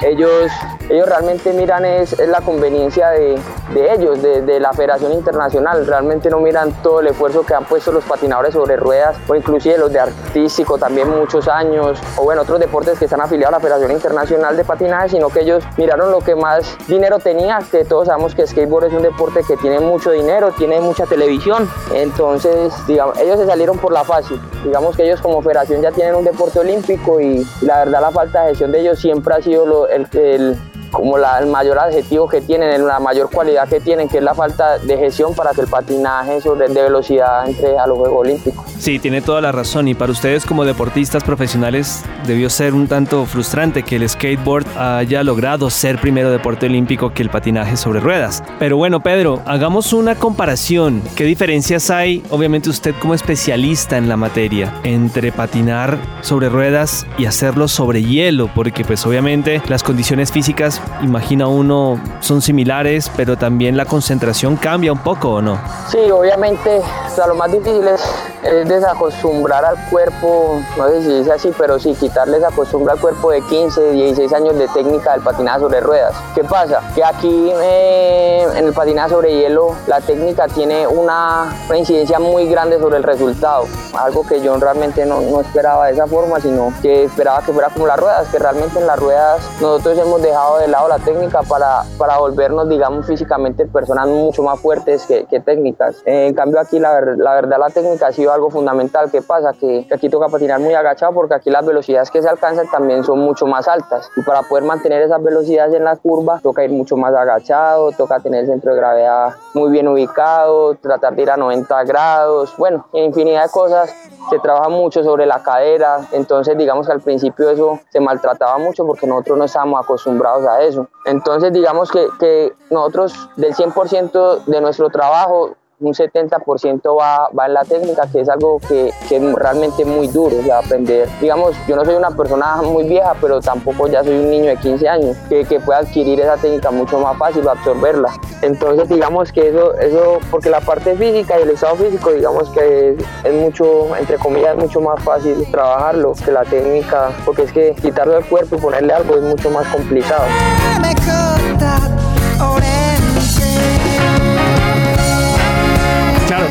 ellos, 0.00 0.50
ellos 0.88 1.08
realmente 1.08 1.52
miran 1.52 1.84
es, 1.84 2.18
la 2.26 2.40
conveniencia 2.40 3.10
de, 3.10 3.38
de 3.74 3.94
ellos, 3.94 4.22
de, 4.22 4.60
la 4.60 4.72
Federación 4.72 5.12
Internacional. 5.12 5.86
Realmente 5.86 6.30
no 6.30 6.40
miran 6.40 6.72
todo 6.82 7.00
el 7.00 7.08
esfuerzo 7.08 7.42
que 7.42 7.54
han 7.54 7.64
puesto 7.64 7.92
los 7.92 8.04
patinadores 8.04 8.54
sobre 8.54 8.76
ruedas 8.76 9.16
o 9.28 9.34
inclusive 9.34 9.78
los 9.78 9.92
de 9.92 10.00
artístico 10.00 10.78
también 10.78 11.08
muchos 11.08 11.48
años 11.48 11.98
o 12.16 12.24
bueno, 12.24 12.42
otros 12.42 12.60
deportes 12.60 12.98
que 12.98 13.06
están 13.06 13.20
afiliados 13.20 13.54
a 13.54 13.58
la 13.58 13.60
Federación 13.60 13.92
Internacional 13.92 14.56
de 14.56 14.64
Patinaje, 14.64 15.10
sino 15.10 15.28
que 15.28 15.40
ellos 15.40 15.64
miraron 15.76 16.10
lo 16.10 16.20
que 16.20 16.34
más 16.34 16.76
dinero 16.86 17.18
tenía, 17.18 17.60
que 17.70 17.84
todos 17.84 18.08
sabemos 18.08 18.34
que 18.34 18.46
skateboard 18.46 18.86
es 18.86 18.92
un 18.92 19.02
deporte 19.02 19.40
que 19.46 19.56
tiene 19.56 19.80
mucho 19.80 20.10
dinero, 20.10 20.52
tiene 20.56 20.80
mucha 20.80 21.06
televisión, 21.06 21.68
entonces 21.94 22.72
digamos, 22.86 23.18
ellos 23.18 23.38
se 23.38 23.46
salieron 23.46 23.78
por 23.78 23.92
la 23.92 24.04
fácil. 24.04 24.40
Digamos 24.64 24.96
que 24.96 25.04
ellos 25.04 25.20
como 25.20 25.42
federación 25.42 25.82
ya 25.82 25.90
tienen 25.90 26.14
un 26.14 26.24
deporte 26.24 26.58
olímpico 26.58 27.20
y 27.20 27.46
la 27.62 27.84
verdad 27.84 28.00
la 28.00 28.10
falta 28.10 28.42
de 28.42 28.50
gestión 28.50 28.72
de 28.72 28.80
ellos 28.80 28.98
siempre 28.98 29.34
ha 29.34 29.42
sido 29.42 29.66
lo, 29.66 29.81
el, 29.86 30.06
el, 30.12 30.56
como 30.92 31.18
la, 31.18 31.38
el 31.38 31.46
mayor 31.46 31.78
adjetivo 31.78 32.28
que 32.28 32.40
tienen, 32.40 32.86
la 32.86 33.00
mayor 33.00 33.30
cualidad 33.30 33.68
que 33.68 33.80
tienen, 33.80 34.08
que 34.08 34.18
es 34.18 34.22
la 34.22 34.34
falta 34.34 34.78
de 34.78 34.96
gestión 34.96 35.34
para 35.34 35.52
que 35.52 35.62
el 35.62 35.66
patinaje 35.66 36.40
sobre, 36.40 36.68
de 36.68 36.82
velocidad 36.82 37.48
entre 37.48 37.78
a 37.78 37.86
los 37.86 37.98
Juegos 37.98 38.20
Olímpicos. 38.20 38.64
Sí, 38.78 38.98
tiene 38.98 39.22
toda 39.22 39.40
la 39.40 39.52
razón 39.52 39.88
y 39.88 39.94
para 39.94 40.12
ustedes 40.12 40.44
como 40.44 40.64
deportistas 40.64 41.24
profesionales 41.24 42.04
debió 42.26 42.50
ser 42.50 42.74
un 42.74 42.88
tanto 42.88 43.24
frustrante 43.24 43.82
que 43.82 43.96
el 43.96 44.08
skateboard 44.08 44.66
haya 44.76 45.22
logrado 45.22 45.70
ser 45.70 45.98
primero 45.98 46.30
deporte 46.30 46.66
olímpico 46.66 47.14
que 47.14 47.22
el 47.22 47.30
patinaje 47.30 47.76
sobre 47.76 48.00
ruedas. 48.00 48.42
Pero 48.58 48.76
bueno, 48.76 49.00
Pedro, 49.00 49.40
hagamos 49.46 49.92
una 49.92 50.14
comparación. 50.16 51.02
¿Qué 51.16 51.24
diferencias 51.24 51.90
hay, 51.90 52.22
obviamente 52.30 52.68
usted 52.68 52.94
como 53.00 53.14
especialista 53.14 53.96
en 53.96 54.08
la 54.08 54.16
materia, 54.16 54.74
entre 54.84 55.32
patinar 55.32 55.98
sobre 56.20 56.48
ruedas 56.48 57.06
y 57.16 57.26
hacerlo 57.26 57.68
sobre 57.68 58.02
hielo? 58.02 58.50
Porque 58.54 58.84
pues 58.84 59.06
obviamente 59.06 59.62
las 59.68 59.82
condiciones 59.82 60.32
físicas, 60.32 60.81
imagina 61.02 61.46
uno, 61.48 62.00
son 62.20 62.40
similares, 62.42 63.10
pero 63.16 63.36
también 63.36 63.76
la 63.76 63.84
concentración 63.84 64.56
cambia 64.56 64.92
un 64.92 64.98
poco, 64.98 65.34
¿o 65.34 65.42
no? 65.42 65.58
Sí, 65.88 66.10
obviamente, 66.10 66.80
o 66.80 67.26
lo 67.26 67.34
más 67.34 67.50
difícil 67.50 67.86
es, 67.86 68.02
es 68.42 68.68
desacostumbrar 68.68 69.64
al 69.64 69.76
cuerpo, 69.90 70.60
no 70.76 70.88
sé 70.88 71.02
si 71.02 71.18
dice 71.18 71.32
así, 71.32 71.52
pero 71.56 71.78
sí, 71.78 71.94
quitarle 71.94 72.38
esa 72.38 72.48
al 72.48 73.00
cuerpo 73.00 73.30
de 73.30 73.40
15, 73.42 73.92
16 73.92 74.32
años 74.32 74.58
de 74.58 74.68
técnica 74.68 75.12
del 75.12 75.22
patinaje 75.22 75.60
sobre 75.60 75.80
ruedas. 75.80 76.14
¿Qué 76.34 76.44
pasa? 76.44 76.80
Que 76.94 77.04
aquí 77.04 77.50
eh, 77.52 78.46
en 78.56 78.66
el 78.66 78.72
patinaje 78.72 79.10
sobre 79.10 79.34
hielo 79.34 79.76
la 79.86 80.00
técnica 80.00 80.46
tiene 80.48 80.86
una, 80.86 81.52
una, 81.68 81.78
incidencia 81.78 82.18
muy 82.18 82.48
grande 82.48 82.78
sobre 82.78 82.98
el 82.98 83.02
resultado, 83.02 83.66
algo 83.94 84.26
que 84.26 84.40
yo 84.40 84.56
realmente 84.56 85.04
no, 85.04 85.20
no 85.20 85.40
esperaba 85.40 85.86
de 85.86 85.92
esa 85.92 86.06
forma, 86.06 86.40
sino 86.40 86.72
que 86.82 87.04
esperaba 87.04 87.40
que 87.42 87.52
fuera 87.52 87.68
como 87.68 87.86
las 87.86 87.98
ruedas, 87.98 88.28
que 88.28 88.38
realmente 88.38 88.78
en 88.78 88.86
las 88.86 88.98
ruedas 88.98 89.42
nosotros 89.60 89.98
hemos 89.98 90.22
dejado 90.22 90.58
de 90.58 90.68
lado 90.72 90.88
la 90.88 90.98
técnica 90.98 91.42
para, 91.42 91.82
para 91.98 92.18
volvernos, 92.18 92.68
digamos, 92.68 93.06
físicamente 93.06 93.66
personas 93.66 94.08
mucho 94.08 94.42
más 94.42 94.58
fuertes 94.58 95.04
que, 95.06 95.26
que 95.26 95.38
técnicas. 95.38 96.02
Eh, 96.06 96.28
en 96.28 96.34
cambio 96.34 96.58
aquí 96.58 96.78
la, 96.78 97.00
la 97.00 97.34
verdad 97.34 97.58
la 97.60 97.68
técnica 97.68 98.08
ha 98.08 98.12
sido 98.12 98.32
algo 98.32 98.50
fundamental. 98.50 99.10
¿Qué 99.10 99.20
pasa? 99.20 99.52
Que 99.52 99.86
aquí 99.92 100.08
toca 100.08 100.28
patinar 100.28 100.60
muy 100.60 100.74
agachado 100.74 101.12
porque 101.12 101.34
aquí 101.34 101.50
las 101.50 101.64
velocidades 101.64 102.10
que 102.10 102.22
se 102.22 102.28
alcanzan 102.28 102.68
también 102.70 103.04
son 103.04 103.18
mucho 103.18 103.46
más 103.46 103.68
altas. 103.68 104.10
Y 104.16 104.22
para 104.22 104.42
poder 104.42 104.64
mantener 104.64 105.02
esas 105.02 105.22
velocidades 105.22 105.74
en 105.74 105.84
la 105.84 105.96
curva, 105.96 106.40
toca 106.42 106.64
ir 106.64 106.70
mucho 106.70 106.96
más 106.96 107.14
agachado, 107.14 107.92
toca 107.92 108.20
tener 108.20 108.40
el 108.40 108.46
centro 108.46 108.72
de 108.72 108.78
gravedad 108.78 109.34
muy 109.54 109.70
bien 109.70 109.86
ubicado, 109.88 110.74
tratar 110.76 111.14
de 111.14 111.22
ir 111.22 111.30
a 111.30 111.36
90 111.36 111.84
grados, 111.84 112.54
bueno, 112.56 112.86
infinidad 112.92 113.44
de 113.44 113.50
cosas. 113.50 113.94
Se 114.30 114.38
trabaja 114.38 114.70
mucho 114.70 115.02
sobre 115.02 115.26
la 115.26 115.42
cadera, 115.42 116.06
entonces 116.12 116.56
digamos 116.56 116.86
que 116.86 116.92
al 116.92 117.00
principio 117.00 117.50
eso 117.50 117.80
se 117.90 118.00
maltrataba 118.00 118.56
mucho 118.56 118.86
porque 118.86 119.06
nosotros 119.06 119.36
no 119.36 119.44
estábamos 119.44 119.82
acostumbrados 119.82 120.46
a 120.46 120.61
eso. 120.64 120.88
Entonces 121.04 121.52
digamos 121.52 121.90
que, 121.90 122.06
que 122.18 122.52
nosotros 122.70 123.14
del 123.36 123.54
100% 123.54 124.44
de 124.44 124.60
nuestro 124.60 124.90
trabajo 124.90 125.56
un 125.82 125.92
70% 125.92 126.96
va, 126.98 127.28
va 127.36 127.46
en 127.46 127.54
la 127.54 127.64
técnica, 127.64 128.06
que 128.10 128.20
es 128.20 128.28
algo 128.28 128.60
que, 128.60 128.92
que 129.08 129.16
es 129.16 129.34
realmente 129.34 129.84
muy 129.84 130.06
duro 130.08 130.36
de 130.36 130.52
aprender. 130.52 131.08
Digamos, 131.20 131.54
yo 131.66 131.76
no 131.76 131.84
soy 131.84 131.96
una 131.96 132.10
persona 132.10 132.62
muy 132.62 132.84
vieja, 132.84 133.14
pero 133.20 133.40
tampoco 133.40 133.88
ya 133.88 134.02
soy 134.04 134.14
un 134.18 134.30
niño 134.30 134.46
de 134.46 134.56
15 134.56 134.88
años, 134.88 135.16
que, 135.28 135.44
que 135.44 135.60
puede 135.60 135.80
adquirir 135.80 136.20
esa 136.20 136.36
técnica 136.36 136.70
mucho 136.70 136.98
más 137.00 137.18
fácil, 137.18 137.46
absorberla. 137.48 138.12
Entonces, 138.42 138.88
digamos 138.88 139.32
que 139.32 139.48
eso, 139.48 139.74
eso, 139.78 140.18
porque 140.30 140.50
la 140.50 140.60
parte 140.60 140.94
física 140.96 141.38
y 141.38 141.42
el 141.42 141.50
estado 141.50 141.76
físico, 141.76 142.12
digamos 142.12 142.48
que 142.50 142.90
es, 142.90 143.04
es 143.24 143.34
mucho, 143.34 143.96
entre 143.96 144.18
comillas, 144.18 144.56
mucho 144.56 144.80
más 144.80 145.02
fácil 145.02 145.44
trabajarlo 145.50 146.12
que 146.24 146.30
la 146.30 146.44
técnica, 146.44 147.10
porque 147.24 147.42
es 147.42 147.52
que 147.52 147.74
quitarlo 147.74 148.14
del 148.14 148.24
cuerpo 148.24 148.56
y 148.56 148.60
ponerle 148.60 148.92
algo 148.92 149.16
es 149.16 149.22
mucho 149.22 149.50
más 149.50 149.66
complicado. 149.68 150.24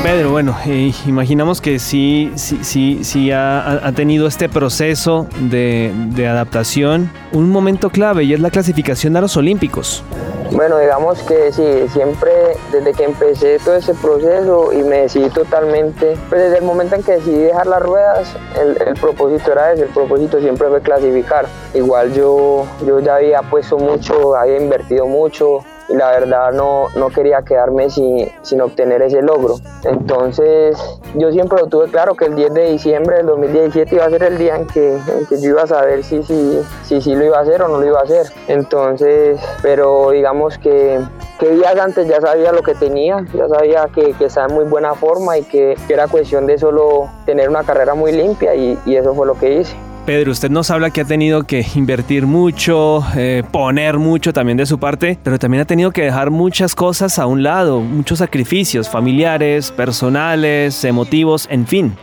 Pedro, 0.03 0.31
bueno, 0.31 0.57
eh, 0.65 0.91
imaginamos 1.05 1.61
que 1.61 1.77
sí, 1.77 2.31
sí, 2.35 2.63
sí, 2.63 3.03
sí 3.03 3.31
ha, 3.31 3.91
tenido 3.95 4.25
este 4.25 4.49
proceso 4.49 5.27
de, 5.39 5.93
de 6.15 6.27
adaptación, 6.27 7.11
un 7.33 7.51
momento 7.51 7.91
clave 7.91 8.23
y 8.23 8.33
es 8.33 8.39
la 8.39 8.49
clasificación 8.49 9.15
a 9.15 9.21
los 9.21 9.37
Olímpicos. 9.37 10.03
Bueno, 10.51 10.79
digamos 10.79 11.21
que 11.23 11.53
sí, 11.53 11.87
siempre 11.93 12.31
desde 12.71 12.93
que 12.93 13.03
empecé 13.05 13.57
todo 13.59 13.75
ese 13.75 13.93
proceso 13.93 14.73
y 14.73 14.83
me 14.83 15.03
decidí 15.03 15.29
totalmente, 15.29 16.17
pues 16.29 16.41
desde 16.41 16.57
el 16.57 16.63
momento 16.63 16.95
en 16.95 17.03
que 17.03 17.13
decidí 17.13 17.43
dejar 17.43 17.67
las 17.67 17.81
ruedas, 17.81 18.35
el, 18.59 18.77
el 18.85 18.95
propósito 18.95 19.53
era 19.53 19.71
ese, 19.71 19.83
el 19.83 19.89
propósito 19.89 20.41
siempre 20.41 20.67
fue 20.67 20.81
clasificar. 20.81 21.45
Igual 21.73 22.13
yo, 22.13 22.65
yo 22.85 22.99
ya 22.99 23.15
había 23.15 23.41
puesto 23.43 23.77
mucho, 23.77 24.35
había 24.35 24.57
invertido 24.57 25.07
mucho, 25.07 25.63
y 25.89 25.95
la 25.95 26.11
verdad 26.11 26.51
no, 26.53 26.87
no 26.95 27.09
quería 27.09 27.41
quedarme 27.43 27.89
sin, 27.89 28.31
sin 28.41 28.61
obtener 28.61 29.01
ese 29.01 29.21
logro. 29.21 29.55
Entonces 29.83 30.77
yo 31.15 31.31
siempre 31.31 31.59
lo 31.59 31.67
tuve 31.67 31.87
claro 31.87 32.15
que 32.15 32.25
el 32.25 32.35
10 32.35 32.53
de 32.53 32.71
diciembre 32.71 33.17
del 33.17 33.27
2017 33.27 33.95
iba 33.95 34.05
a 34.05 34.09
ser 34.09 34.23
el 34.23 34.37
día 34.37 34.55
en 34.55 34.67
que, 34.67 34.93
en 34.95 35.25
que 35.27 35.41
yo 35.41 35.49
iba 35.49 35.63
a 35.63 35.67
saber 35.67 36.03
si, 36.03 36.23
si, 36.23 36.61
si, 36.83 37.01
si 37.01 37.15
lo 37.15 37.25
iba 37.25 37.37
a 37.37 37.41
hacer 37.41 37.61
o 37.61 37.67
no 37.67 37.79
lo 37.79 37.85
iba 37.85 37.99
a 37.99 38.03
hacer. 38.03 38.27
Entonces, 38.47 39.39
pero 39.61 40.11
digamos 40.11 40.57
que, 40.57 40.99
que 41.39 41.49
días 41.49 41.77
antes 41.77 42.07
ya 42.07 42.21
sabía 42.21 42.51
lo 42.51 42.61
que 42.61 42.75
tenía, 42.75 43.25
ya 43.33 43.47
sabía 43.47 43.89
que, 43.93 44.13
que 44.13 44.25
estaba 44.25 44.47
en 44.47 44.53
muy 44.53 44.65
buena 44.65 44.93
forma 44.95 45.37
y 45.37 45.43
que, 45.43 45.75
que 45.87 45.93
era 45.93 46.07
cuestión 46.07 46.47
de 46.47 46.57
solo 46.57 47.09
tener 47.25 47.49
una 47.49 47.63
carrera 47.63 47.93
muy 47.93 48.11
limpia 48.11 48.55
y, 48.55 48.79
y 48.85 48.95
eso 48.95 49.13
fue 49.13 49.27
lo 49.27 49.35
que 49.35 49.59
hice. 49.59 49.75
Pedro, 50.05 50.31
usted 50.31 50.49
nos 50.49 50.71
habla 50.71 50.89
que 50.89 51.01
ha 51.01 51.05
tenido 51.05 51.43
que 51.43 51.63
invertir 51.75 52.25
mucho, 52.25 53.05
eh, 53.15 53.43
poner 53.51 53.99
mucho 53.99 54.33
también 54.33 54.57
de 54.57 54.65
su 54.65 54.79
parte, 54.79 55.19
pero 55.23 55.37
también 55.37 55.61
ha 55.61 55.65
tenido 55.65 55.91
que 55.91 56.01
dejar 56.01 56.31
muchas 56.31 56.73
cosas 56.73 57.19
a 57.19 57.27
un 57.27 57.43
lado, 57.43 57.81
muchos 57.81 58.17
sacrificios 58.17 58.89
familiares, 58.89 59.71
personales, 59.71 60.83
emotivos, 60.85 61.47
en 61.51 61.67
fin. 61.67 61.93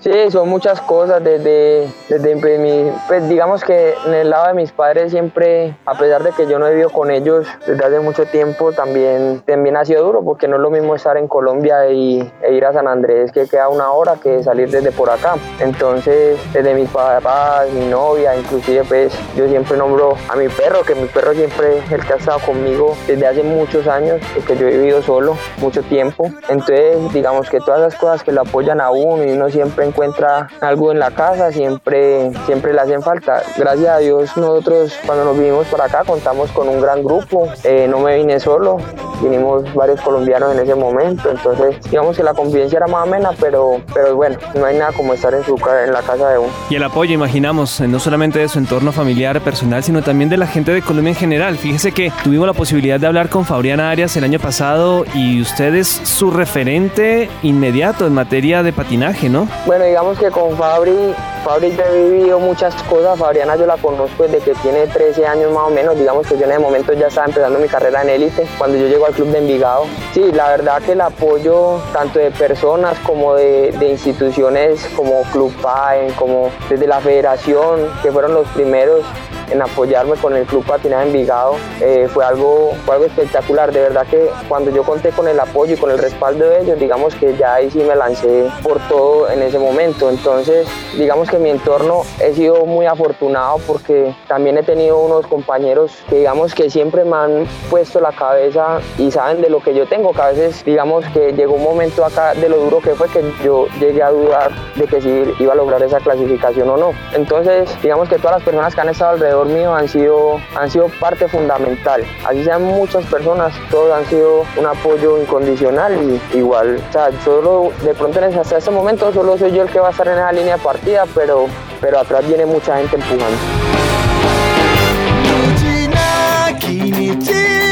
Sí, 0.00 0.12
son 0.30 0.48
muchas 0.48 0.80
cosas 0.80 1.24
desde, 1.24 1.92
desde 2.08 2.36
mi, 2.36 2.88
pues 3.08 3.28
digamos 3.28 3.64
que 3.64 3.94
en 4.06 4.14
el 4.14 4.30
lado 4.30 4.46
de 4.46 4.54
mis 4.54 4.70
padres 4.70 5.10
siempre, 5.10 5.76
a 5.86 5.98
pesar 5.98 6.22
de 6.22 6.30
que 6.30 6.46
yo 6.46 6.60
no 6.60 6.68
he 6.68 6.70
vivido 6.70 6.90
con 6.90 7.10
ellos 7.10 7.48
desde 7.66 7.84
hace 7.84 7.98
mucho 7.98 8.24
tiempo, 8.26 8.72
también, 8.72 9.42
también 9.44 9.76
ha 9.76 9.84
sido 9.84 10.04
duro 10.04 10.22
porque 10.22 10.46
no 10.46 10.54
es 10.54 10.62
lo 10.62 10.70
mismo 10.70 10.94
estar 10.94 11.16
en 11.16 11.26
Colombia 11.26 11.90
y, 11.90 12.32
e 12.42 12.52
ir 12.52 12.64
a 12.64 12.72
San 12.72 12.86
Andrés 12.86 13.32
que 13.32 13.48
queda 13.48 13.68
una 13.68 13.90
hora 13.90 14.14
que 14.22 14.40
salir 14.44 14.70
desde 14.70 14.92
por 14.92 15.10
acá. 15.10 15.34
Entonces, 15.58 16.38
desde 16.52 16.74
mis 16.74 16.88
papás, 16.90 17.68
mi 17.72 17.86
novia, 17.86 18.36
inclusive 18.36 18.84
pues 18.84 19.12
yo 19.36 19.48
siempre 19.48 19.76
nombro 19.76 20.14
a 20.28 20.36
mi 20.36 20.48
perro, 20.48 20.82
que 20.84 20.94
mi 20.94 21.08
perro 21.08 21.34
siempre 21.34 21.78
es 21.78 21.90
el 21.90 22.06
que 22.06 22.12
ha 22.12 22.16
estado 22.16 22.38
conmigo 22.46 22.96
desde 23.08 23.26
hace 23.26 23.42
muchos 23.42 23.88
años, 23.88 24.20
porque 24.32 24.56
yo 24.56 24.68
he 24.68 24.76
vivido 24.76 25.02
solo 25.02 25.36
mucho 25.56 25.82
tiempo. 25.82 26.30
Entonces, 26.48 27.12
digamos 27.12 27.50
que 27.50 27.58
todas 27.58 27.80
las 27.80 27.96
cosas 27.96 28.22
que 28.22 28.30
lo 28.30 28.42
apoyan 28.42 28.80
a 28.80 28.92
uno 28.92 29.24
y 29.24 29.32
uno 29.32 29.50
siempre 29.50 29.87
encuentra 29.88 30.48
algo 30.60 30.92
en 30.92 30.98
la 30.98 31.10
casa, 31.10 31.52
siempre, 31.52 32.30
siempre 32.46 32.72
le 32.72 32.80
hacen 32.80 33.02
falta. 33.02 33.42
Gracias 33.56 33.88
a 33.88 33.98
Dios 33.98 34.36
nosotros 34.36 34.94
cuando 35.06 35.24
nos 35.24 35.38
vinimos 35.38 35.66
para 35.68 35.84
acá 35.84 36.04
contamos 36.06 36.50
con 36.52 36.68
un 36.68 36.80
gran 36.80 37.02
grupo, 37.02 37.48
eh, 37.64 37.86
no 37.88 38.00
me 38.00 38.16
vine 38.16 38.40
solo, 38.40 38.78
vinimos 39.22 39.72
varios 39.74 40.00
colombianos 40.00 40.54
en 40.54 40.60
ese 40.60 40.74
momento, 40.74 41.30
entonces 41.30 41.76
digamos 41.90 42.16
que 42.16 42.22
la 42.22 42.34
convivencia 42.34 42.76
era 42.76 42.86
más 42.86 43.06
amena, 43.06 43.30
pero, 43.40 43.80
pero 43.92 44.16
bueno, 44.16 44.38
no 44.54 44.64
hay 44.64 44.78
nada 44.78 44.92
como 44.92 45.14
estar 45.14 45.34
en, 45.34 45.44
su, 45.44 45.56
en 45.84 45.92
la 45.92 46.02
casa 46.02 46.30
de 46.30 46.38
uno. 46.38 46.52
Y 46.70 46.76
el 46.76 46.82
apoyo, 46.84 47.12
imaginamos, 47.12 47.80
no 47.80 47.98
solamente 47.98 48.38
de 48.38 48.48
su 48.48 48.58
entorno 48.58 48.92
familiar, 48.92 49.40
personal, 49.40 49.82
sino 49.82 50.02
también 50.02 50.30
de 50.30 50.36
la 50.36 50.46
gente 50.46 50.72
de 50.72 50.82
Colombia 50.82 51.10
en 51.10 51.16
general. 51.16 51.56
Fíjese 51.56 51.92
que 51.92 52.12
tuvimos 52.22 52.46
la 52.46 52.52
posibilidad 52.52 53.00
de 53.00 53.06
hablar 53.06 53.28
con 53.28 53.44
Fabriana 53.44 53.90
Arias 53.90 54.16
el 54.16 54.24
año 54.24 54.38
pasado 54.38 55.04
y 55.14 55.40
usted 55.40 55.74
es 55.74 55.88
su 55.88 56.30
referente 56.30 57.28
inmediato 57.42 58.06
en 58.06 58.14
materia 58.14 58.62
de 58.62 58.72
patinaje, 58.72 59.28
¿no? 59.28 59.48
Bueno, 59.66 59.77
digamos 59.84 60.18
que 60.18 60.30
con 60.30 60.56
Fabri, 60.56 61.14
Fabri 61.44 61.74
ya 61.76 61.84
he 61.86 62.08
vivido 62.08 62.38
muchas 62.38 62.74
cosas. 62.84 63.18
Fabriana 63.18 63.56
yo 63.56 63.66
la 63.66 63.76
conozco 63.76 64.24
desde 64.24 64.38
que 64.40 64.54
tiene 64.56 64.86
13 64.86 65.26
años 65.26 65.52
más 65.52 65.68
o 65.68 65.70
menos. 65.70 65.98
Digamos 65.98 66.26
que 66.26 66.36
yo 66.36 66.44
en 66.44 66.52
ese 66.52 66.58
momento 66.58 66.92
ya 66.92 67.06
estaba 67.06 67.26
empezando 67.26 67.58
mi 67.58 67.68
carrera 67.68 68.02
en 68.02 68.10
élite 68.10 68.46
cuando 68.58 68.76
yo 68.76 68.86
llego 68.86 69.06
al 69.06 69.12
club 69.12 69.28
de 69.28 69.38
Envigado. 69.38 69.84
Sí, 70.12 70.32
la 70.32 70.48
verdad 70.48 70.82
que 70.82 70.92
el 70.92 71.00
apoyo 71.00 71.80
tanto 71.92 72.18
de 72.18 72.30
personas 72.30 72.98
como 73.00 73.34
de, 73.34 73.72
de 73.72 73.88
instituciones 73.88 74.88
como 74.96 75.22
Club 75.32 75.52
PAEN, 75.62 76.12
como 76.14 76.50
desde 76.68 76.86
la 76.86 77.00
federación, 77.00 77.90
que 78.02 78.10
fueron 78.10 78.34
los 78.34 78.46
primeros 78.48 79.04
en 79.50 79.62
apoyarme 79.62 80.16
con 80.16 80.34
el 80.34 80.44
Club 80.46 80.64
Patinaje 80.64 81.06
Envigado 81.06 81.56
eh, 81.80 82.08
fue, 82.12 82.24
algo, 82.24 82.72
fue 82.84 82.94
algo 82.94 83.06
espectacular. 83.06 83.72
De 83.72 83.80
verdad 83.80 84.06
que 84.06 84.28
cuando 84.48 84.70
yo 84.70 84.82
conté 84.82 85.10
con 85.10 85.28
el 85.28 85.38
apoyo 85.38 85.74
y 85.74 85.76
con 85.76 85.90
el 85.90 85.98
respaldo 85.98 86.48
de 86.48 86.60
ellos, 86.60 86.78
digamos 86.78 87.14
que 87.14 87.36
ya 87.36 87.54
ahí 87.54 87.70
sí 87.70 87.78
me 87.78 87.94
lancé 87.94 88.48
por 88.62 88.78
todo 88.88 89.30
en 89.30 89.42
ese 89.42 89.58
momento. 89.58 90.10
Entonces, 90.10 90.66
digamos 90.96 91.30
que 91.30 91.38
mi 91.38 91.50
entorno 91.50 92.02
he 92.20 92.34
sido 92.34 92.66
muy 92.66 92.86
afortunado 92.86 93.58
porque 93.66 94.14
también 94.26 94.58
he 94.58 94.62
tenido 94.62 94.98
unos 94.98 95.26
compañeros 95.26 95.92
que 96.08 96.16
digamos 96.16 96.54
que 96.54 96.70
siempre 96.70 97.04
me 97.04 97.16
han 97.16 97.46
puesto 97.70 98.00
la 98.00 98.12
cabeza 98.12 98.80
y 98.98 99.10
saben 99.10 99.40
de 99.40 99.50
lo 99.50 99.60
que 99.60 99.74
yo 99.74 99.86
tengo, 99.86 100.12
que 100.12 100.22
a 100.22 100.28
veces 100.28 100.64
digamos 100.64 101.04
que 101.12 101.32
llegó 101.32 101.54
un 101.54 101.62
momento 101.62 102.04
acá 102.04 102.34
de 102.34 102.48
lo 102.48 102.58
duro 102.58 102.80
que 102.80 102.94
fue 102.94 103.08
que 103.08 103.22
yo 103.44 103.66
llegué 103.80 104.02
a 104.02 104.10
dudar 104.10 104.50
de 104.74 104.86
que 104.86 105.00
si 105.00 105.34
iba 105.38 105.52
a 105.52 105.56
lograr 105.56 105.82
esa 105.82 105.98
clasificación 105.98 106.68
o 106.70 106.76
no. 106.76 106.92
Entonces, 107.14 107.76
digamos 107.82 108.08
que 108.08 108.16
todas 108.16 108.38
las 108.38 108.42
personas 108.42 108.74
que 108.74 108.80
han 108.80 108.88
estado 108.88 109.12
alrededor 109.12 109.37
mío 109.46 109.74
han 109.74 109.88
sido, 109.88 110.40
han 110.54 110.70
sido 110.70 110.88
parte 111.00 111.28
fundamental. 111.28 112.04
Así 112.26 112.44
sean 112.44 112.62
muchas 112.62 113.04
personas, 113.06 113.52
todos 113.70 113.92
han 113.92 114.04
sido 114.06 114.44
un 114.56 114.66
apoyo 114.66 115.20
incondicional 115.20 116.20
y 116.32 116.38
igual, 116.38 116.82
o 116.88 116.92
sea, 116.92 117.10
solo 117.24 117.70
de 117.82 117.94
pronto 117.94 118.18
hasta 118.18 118.58
ese 118.58 118.70
momento 118.70 119.12
solo 119.12 119.38
soy 119.38 119.52
yo 119.52 119.62
el 119.62 119.70
que 119.70 119.80
va 119.80 119.88
a 119.88 119.90
estar 119.90 120.08
en 120.08 120.14
esa 120.14 120.32
línea 120.32 120.56
de 120.56 120.62
partida, 120.62 121.04
pero, 121.14 121.46
pero 121.80 122.00
atrás 122.00 122.26
viene 122.26 122.46
mucha 122.46 122.76
gente 122.76 122.96
empujando. 122.96 123.87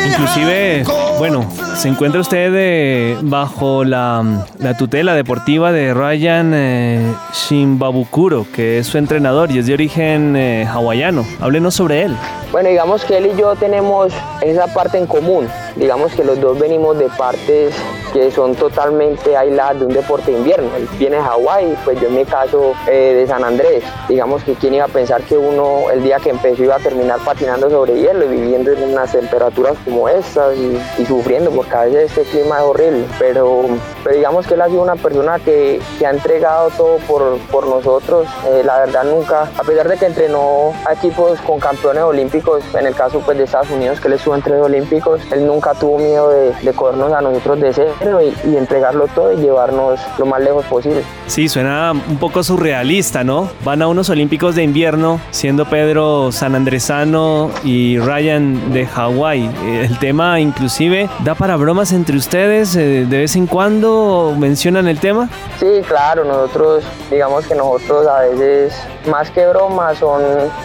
Inclusive, 0.07 0.85
bueno, 1.19 1.47
se 1.77 1.89
encuentra 1.89 2.21
usted 2.21 2.53
eh, 2.55 3.19
bajo 3.23 3.85
la, 3.85 4.45
la, 4.59 4.77
tutela 4.77 5.15
deportiva 5.15 5.73
de 5.73 5.93
Ryan 5.93 6.53
eh, 6.55 7.15
Shimbabukuro, 7.33 8.47
que 8.55 8.79
es 8.79 8.87
su 8.87 8.99
entrenador 8.99 9.51
y 9.51 9.59
es 9.59 9.67
de 9.67 9.75
origen 9.75 10.37
eh, 10.37 10.67
hawaiano. 10.67 11.27
Háblenos 11.41 11.75
sobre 11.75 12.03
él. 12.05 12.17
Bueno, 12.51 12.71
digamos 12.71 13.05
que 13.05 13.19
él 13.19 13.31
y 13.35 13.39
yo 13.39 13.55
tenemos 13.57 14.13
esa 14.43 14.73
parte 14.73 14.97
en 14.97 15.07
común. 15.07 15.49
Digamos 15.77 16.13
que 16.13 16.25
los 16.25 16.41
dos 16.41 16.59
venimos 16.59 16.99
de 16.99 17.09
partes 17.11 17.75
que 18.13 18.31
son 18.31 18.55
totalmente 18.55 19.37
aisladas 19.37 19.81
de 19.81 19.87
un 19.87 19.93
deporte 19.93 20.31
de 20.31 20.39
invierno. 20.39 20.69
Él 20.77 20.89
viene 20.99 21.17
de 21.17 21.23
Hawái, 21.23 21.77
pues 21.85 22.01
yo 22.01 22.09
en 22.09 22.17
mi 22.17 22.25
caso 22.25 22.73
eh, 22.87 23.15
de 23.17 23.27
San 23.27 23.45
Andrés. 23.45 23.85
Digamos 24.09 24.43
que 24.45 24.55
quién 24.55 24.75
iba 24.75 24.85
a 24.85 24.89
pensar 24.89 25.23
que 25.23 25.37
uno 25.37 25.91
el 25.91 26.03
día 26.03 26.19
que 26.19 26.31
empezó 26.31 26.63
iba 26.63 26.77
a 26.77 26.79
terminar 26.79 27.19
patinando 27.25 27.71
sobre 27.71 28.01
hielo 28.01 28.25
y 28.27 28.29
viviendo 28.29 28.73
en 28.73 28.83
unas 28.83 29.13
temperaturas 29.13 29.77
como 29.85 30.09
estas 30.09 30.57
y, 30.57 31.07
sufriendo 31.07 31.51
porque 31.51 31.75
a 31.75 31.85
veces 31.85 32.11
este 32.11 32.23
clima 32.23 32.59
es 32.59 32.63
horrible. 32.63 33.05
Pero, 33.19 33.63
pero 34.03 34.17
digamos 34.17 34.47
que 34.47 34.55
él 34.55 34.61
ha 34.61 34.69
sido 34.69 34.83
una 34.83 34.97
persona 34.97 35.39
que, 35.39 35.81
que 35.99 36.07
ha 36.07 36.11
entregado 36.11 36.71
todo 36.71 36.99
por, 37.07 37.39
por 37.51 37.67
nosotros. 37.67 38.27
Eh, 38.49 38.63
la 38.65 38.79
verdad 38.81 39.05
nunca, 39.05 39.51
a 39.57 39.63
pesar 39.63 39.89
de 39.89 39.97
que 39.97 40.07
entrenó 40.07 40.73
a 40.85 40.95
equipos 40.95 41.41
con 41.41 41.61
campeones 41.61 42.03
olímpicos, 42.03 42.63
en 42.75 42.87
el 42.87 42.95
caso 42.95 43.21
pues 43.21 43.39
de 43.39 43.45
Estados 43.45 43.71
Unidos 43.71 44.01
que 44.01 44.09
él 44.09 44.15
estuvo 44.15 44.35
en 44.35 44.43
tres 44.43 44.61
olímpicos, 44.61 45.21
él 45.33 45.47
nunca 45.47 45.75
tuvo 45.75 45.99
miedo 45.99 46.31
de, 46.31 46.53
de 46.53 46.73
cogernos 46.73 47.13
a 47.13 47.21
nosotros 47.21 47.61
de 47.61 47.73
cero 47.73 47.96
y 48.45 48.57
entregarlo 48.57 49.07
todo 49.09 49.33
y 49.33 49.37
llevarnos 49.37 50.01
lo 50.19 50.27
más 50.27 50.41
lejos 50.41 50.65
posible. 50.67 51.03
Sí, 51.27 51.49
suena 51.49 51.93
un 51.93 52.19
poco 52.19 52.43
surrealista, 52.43 53.25
¿no? 53.25 53.49
Van 53.65 53.83
a 53.83 53.89
unos 53.89 54.11
Olímpicos 54.11 54.55
de 54.55 54.63
invierno, 54.63 55.21
siendo 55.31 55.65
Pedro 55.65 56.31
sanandresano 56.33 57.51
y 57.65 57.99
Ryan 57.99 58.73
de 58.73 58.87
Hawái. 58.87 59.51
El 59.65 59.99
tema 59.99 60.41
inclusive 60.41 61.09
da 61.25 61.35
para 61.35 61.57
bromas 61.57 61.93
entre 61.93 62.17
ustedes, 62.17 62.77
eh, 62.77 63.07
de 63.09 63.19
vez 63.19 63.37
en 63.37 63.47
cuando 63.47 64.35
mencionan 64.39 64.89
el 64.89 65.01
tema. 65.01 65.29
Sí, 65.59 65.83
claro, 65.87 66.25
nosotros, 66.25 66.85
digamos 67.11 67.47
que 67.47 67.55
nosotros 67.55 68.07
a 68.07 68.21
veces, 68.21 68.75
más 69.11 69.31
que 69.31 69.47
bromas, 69.47 69.99
son, 69.99 70.23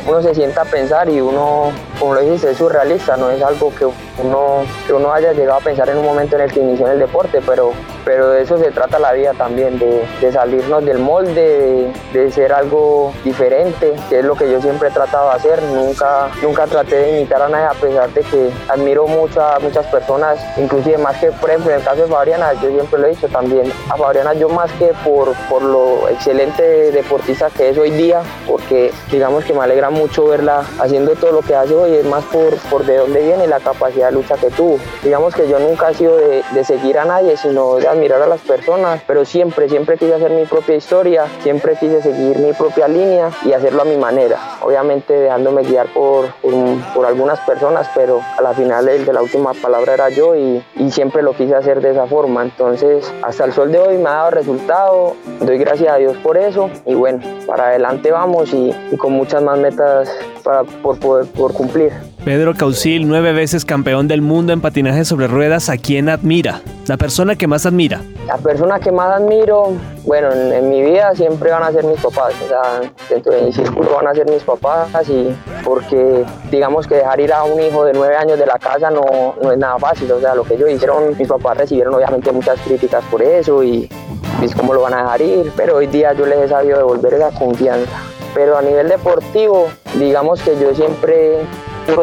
uno 0.07 0.21
se 0.21 0.35
sienta 0.35 0.61
a 0.61 0.65
pensar 0.65 1.09
y 1.09 1.21
uno, 1.21 1.71
como 2.01 2.15
lo 2.15 2.21
dijiste, 2.21 2.49
es 2.49 2.57
surrealista, 2.57 3.15
no 3.15 3.29
es 3.29 3.43
algo 3.43 3.71
que 3.75 3.85
uno, 3.85 4.63
que 4.87 4.91
uno 4.91 5.13
haya 5.13 5.33
llegado 5.33 5.59
a 5.59 5.63
pensar 5.63 5.87
en 5.87 5.99
un 5.99 6.05
momento 6.05 6.35
en 6.35 6.41
el 6.41 6.51
que 6.51 6.59
inició 6.59 6.87
en 6.87 6.93
el 6.93 6.99
deporte, 6.99 7.41
pero, 7.45 7.73
pero 8.03 8.31
de 8.31 8.41
eso 8.41 8.57
se 8.57 8.71
trata 8.71 8.97
la 8.97 9.13
vida 9.13 9.33
también, 9.37 9.77
de, 9.77 10.31
salirnos 10.31 10.83
del 10.83 10.97
molde, 10.97 11.93
de, 12.11 12.19
de, 12.19 12.31
ser 12.31 12.53
algo 12.53 13.13
diferente, 13.23 13.93
que 14.09 14.17
es 14.17 14.25
lo 14.25 14.35
que 14.35 14.51
yo 14.51 14.59
siempre 14.59 14.89
he 14.89 14.91
tratado 14.91 15.29
de 15.29 15.35
hacer. 15.35 15.61
Nunca, 15.61 16.29
nunca 16.41 16.65
traté 16.65 16.95
de 16.95 17.19
imitar 17.19 17.39
a 17.39 17.49
nadie, 17.49 17.65
a 17.67 17.73
pesar 17.73 18.09
de 18.09 18.21
que 18.21 18.49
admiro 18.67 19.05
mucho 19.05 19.39
a 19.39 19.59
muchas 19.59 19.85
personas, 19.85 20.39
inclusive 20.57 20.97
más 20.97 21.17
que, 21.17 21.31
por 21.31 21.51
ejemplo, 21.51 21.69
en 21.69 21.77
el 21.77 21.83
caso 21.83 22.01
de 22.01 22.07
Fabriana, 22.07 22.53
yo 22.53 22.71
siempre 22.71 22.99
lo 22.99 23.05
he 23.05 23.09
dicho 23.11 23.27
también, 23.27 23.71
a 23.89 23.95
Fabriana 23.95 24.33
yo 24.33 24.49
más 24.49 24.71
que 24.71 24.91
por, 25.05 25.33
por 25.47 25.61
lo 25.61 26.09
excelente 26.09 26.91
deportista 26.91 27.51
que 27.51 27.69
es 27.69 27.77
hoy 27.77 27.91
día, 27.91 28.23
porque 28.47 28.91
digamos 29.11 29.45
que 29.45 29.53
me 29.53 29.61
alegra 29.61 29.91
mucho 29.91 30.25
verla 30.25 30.63
haciendo 30.79 31.11
todo 31.13 31.33
lo 31.33 31.41
que 31.41 31.53
hace 31.53 31.75
hoy, 31.75 31.90
es 31.95 32.05
más 32.05 32.23
por, 32.25 32.55
por 32.69 32.85
de 32.85 32.97
dónde 32.97 33.21
viene 33.21 33.47
la 33.47 33.59
capacidad 33.59 34.07
de 34.07 34.13
lucha 34.13 34.35
que 34.35 34.49
tuvo. 34.49 34.77
Digamos 35.03 35.35
que 35.35 35.47
yo 35.47 35.59
nunca 35.59 35.91
he 35.91 35.93
sido 35.93 36.17
de, 36.17 36.43
de 36.51 36.63
seguir 36.63 36.97
a 36.97 37.05
nadie, 37.05 37.37
sino 37.37 37.75
de 37.75 37.87
admirar 37.87 38.21
a 38.21 38.27
las 38.27 38.41
personas, 38.41 39.01
pero 39.07 39.25
siempre, 39.25 39.69
siempre 39.69 39.97
quise 39.97 40.13
hacer 40.13 40.31
mi 40.31 40.45
propia 40.45 40.75
historia, 40.75 41.25
siempre 41.41 41.75
quise 41.79 42.01
seguir 42.01 42.37
mi 42.39 42.53
propia 42.53 42.87
línea 42.87 43.31
y 43.45 43.53
hacerlo 43.53 43.81
a 43.81 43.85
mi 43.85 43.97
manera. 43.97 44.37
Obviamente 44.61 45.13
dejándome 45.13 45.63
guiar 45.63 45.87
por, 45.93 46.27
por, 46.41 46.53
por 46.93 47.05
algunas 47.05 47.39
personas, 47.41 47.89
pero 47.95 48.21
a 48.37 48.41
la 48.41 48.53
final 48.53 48.87
el 48.89 49.05
de 49.05 49.13
la 49.13 49.21
última 49.21 49.53
palabra 49.53 49.93
era 49.93 50.09
yo 50.09 50.35
y, 50.35 50.63
y, 50.75 50.91
siempre 50.91 51.21
lo 51.21 51.33
quise 51.33 51.55
hacer 51.55 51.81
de 51.81 51.91
esa 51.91 52.07
forma. 52.07 52.43
Entonces, 52.43 53.11
hasta 53.21 53.45
el 53.45 53.53
sol 53.53 53.71
de 53.71 53.79
hoy 53.79 53.97
me 53.97 54.09
ha 54.09 54.13
dado 54.13 54.31
resultado, 54.31 55.15
doy 55.39 55.57
gracias 55.57 55.93
a 55.93 55.97
Dios 55.97 56.17
por 56.17 56.37
eso 56.37 56.69
y 56.85 56.93
bueno, 56.93 57.19
para 57.47 57.67
adelante 57.67 58.11
vamos 58.11 58.53
y, 58.53 58.75
y 58.91 58.97
con 58.97 59.13
muchas 59.13 59.41
más 59.41 59.57
metas 59.57 60.09
para, 60.43 60.63
por, 60.63 60.99
por, 60.99 61.27
por 61.27 61.53
cumplir. 61.53 61.80
Pedro 62.23 62.53
Causil, 62.53 63.07
nueve 63.07 63.33
veces 63.33 63.65
campeón 63.65 64.07
del 64.07 64.21
mundo 64.21 64.53
en 64.53 64.61
patinaje 64.61 65.05
sobre 65.05 65.27
ruedas, 65.27 65.69
¿a 65.69 65.77
quién 65.77 66.09
admira? 66.09 66.61
La 66.87 66.97
persona 66.97 67.35
que 67.35 67.47
más 67.47 67.65
admira. 67.65 68.01
La 68.27 68.37
persona 68.37 68.79
que 68.79 68.91
más 68.91 69.19
admiro, 69.19 69.73
bueno, 70.03 70.31
en, 70.31 70.53
en, 70.53 70.69
mi 70.69 70.81
vida 70.81 71.13
siempre 71.15 71.49
van 71.49 71.63
a 71.63 71.71
ser 71.71 71.83
mis 71.83 71.99
papás, 71.99 72.33
o 72.45 72.47
sea, 72.47 72.91
dentro 73.09 73.33
de 73.33 73.41
mi 73.41 73.51
círculo 73.51 73.95
van 73.95 74.07
a 74.07 74.13
ser 74.13 74.29
mis 74.29 74.43
papás 74.43 74.89
y 75.09 75.35
porque 75.63 76.23
digamos 76.51 76.85
que 76.85 76.95
dejar 76.95 77.19
ir 77.19 77.33
a 77.33 77.43
un 77.43 77.59
hijo 77.59 77.85
de 77.85 77.93
nueve 77.93 78.15
años 78.15 78.37
de 78.37 78.45
la 78.45 78.59
casa 78.59 78.91
no, 78.91 79.33
no 79.41 79.51
es 79.51 79.57
nada 79.57 79.79
fácil, 79.79 80.11
o 80.11 80.19
sea, 80.19 80.35
lo 80.35 80.43
que 80.43 80.53
ellos 80.53 80.69
hicieron, 80.69 81.17
mis 81.17 81.27
papás 81.27 81.57
recibieron 81.57 81.95
obviamente 81.95 82.31
muchas 82.31 82.59
críticas 82.61 83.03
por 83.09 83.21
eso 83.23 83.63
y 83.63 83.89
es 84.43 84.55
cómo 84.55 84.73
lo 84.73 84.81
van 84.81 84.93
a 84.93 85.03
dejar 85.03 85.21
ir, 85.21 85.51
pero 85.55 85.77
hoy 85.77 85.87
día 85.87 86.13
yo 86.13 86.25
les 86.25 86.39
he 86.39 86.47
sabido 86.47 86.77
devolver 86.77 87.13
esa 87.13 87.31
confianza. 87.31 87.91
Pero 88.33 88.57
a 88.57 88.61
nivel 88.61 88.87
deportivo, 88.87 89.67
digamos 89.99 90.41
que 90.41 90.57
yo 90.59 90.73
siempre 90.73 91.39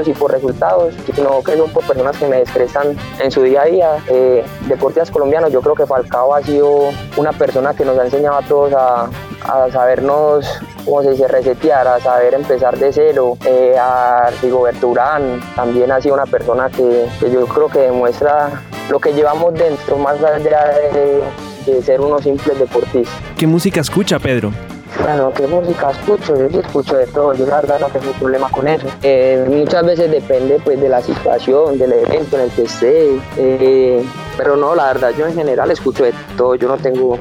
y 0.06 0.12
por 0.12 0.30
resultados, 0.30 0.94
sino 1.14 1.42
que 1.42 1.56
son 1.56 1.70
por 1.70 1.84
personas 1.84 2.16
que 2.16 2.26
me 2.26 2.38
descresan 2.38 2.96
en 3.20 3.30
su 3.30 3.42
día 3.42 3.62
a 3.62 3.64
día. 3.64 3.96
Eh, 4.08 4.44
deportistas 4.66 5.10
colombianos, 5.10 5.52
yo 5.52 5.60
creo 5.60 5.74
que 5.74 5.86
Falcao 5.86 6.34
ha 6.34 6.42
sido 6.42 6.90
una 7.16 7.32
persona 7.32 7.74
que 7.74 7.84
nos 7.84 7.98
ha 7.98 8.04
enseñado 8.04 8.36
a 8.38 8.42
todos 8.42 8.72
a, 8.74 9.08
a 9.44 9.70
sabernos, 9.72 10.46
como 10.84 11.02
se 11.02 11.10
dice, 11.12 11.26
resetear, 11.28 11.86
a 11.88 12.00
saber 12.00 12.34
empezar 12.34 12.78
de 12.78 12.92
cero. 12.92 13.38
Eh, 13.46 13.76
a 13.78 14.30
Rigoberto 14.42 14.88
Urán 14.88 15.40
también 15.56 15.90
ha 15.90 16.00
sido 16.00 16.14
una 16.14 16.26
persona 16.26 16.68
que, 16.68 17.08
que, 17.18 17.30
yo 17.30 17.46
creo 17.46 17.68
que 17.68 17.80
demuestra 17.80 18.62
lo 18.90 19.00
que 19.00 19.12
llevamos 19.12 19.54
dentro, 19.54 19.96
más 19.96 20.22
allá 20.22 20.64
de, 20.92 21.22
de 21.66 21.82
ser 21.82 22.00
unos 22.00 22.22
simples 22.22 22.58
deportistas. 22.58 23.14
¿Qué 23.36 23.46
música 23.46 23.80
escucha, 23.80 24.18
Pedro? 24.18 24.52
Bueno, 25.02 25.32
¿qué 25.34 25.46
música 25.46 25.90
escucho? 25.90 26.36
Yo 26.36 26.48
sí 26.50 26.58
escucho 26.58 26.96
de 26.96 27.06
todo, 27.06 27.32
yo 27.34 27.46
la 27.46 27.60
verdad 27.60 27.80
no 27.80 27.86
tengo 27.86 28.12
problema 28.12 28.48
con 28.50 28.66
eso. 28.66 28.86
Eh, 29.02 29.44
muchas 29.48 29.84
veces 29.84 30.10
depende 30.10 30.60
pues 30.64 30.80
de 30.80 30.88
la 30.88 31.00
situación, 31.00 31.78
del 31.78 31.92
evento 31.92 32.36
en 32.36 32.42
el 32.42 32.50
que 32.50 32.62
esté, 32.62 33.20
eh, 33.36 34.04
pero 34.36 34.56
no, 34.56 34.74
la 34.74 34.86
verdad 34.86 35.12
yo 35.16 35.26
en 35.26 35.34
general 35.34 35.70
escucho 35.70 36.04
de 36.04 36.12
todo, 36.36 36.56
yo 36.56 36.68
no 36.68 36.76
tengo 36.76 37.18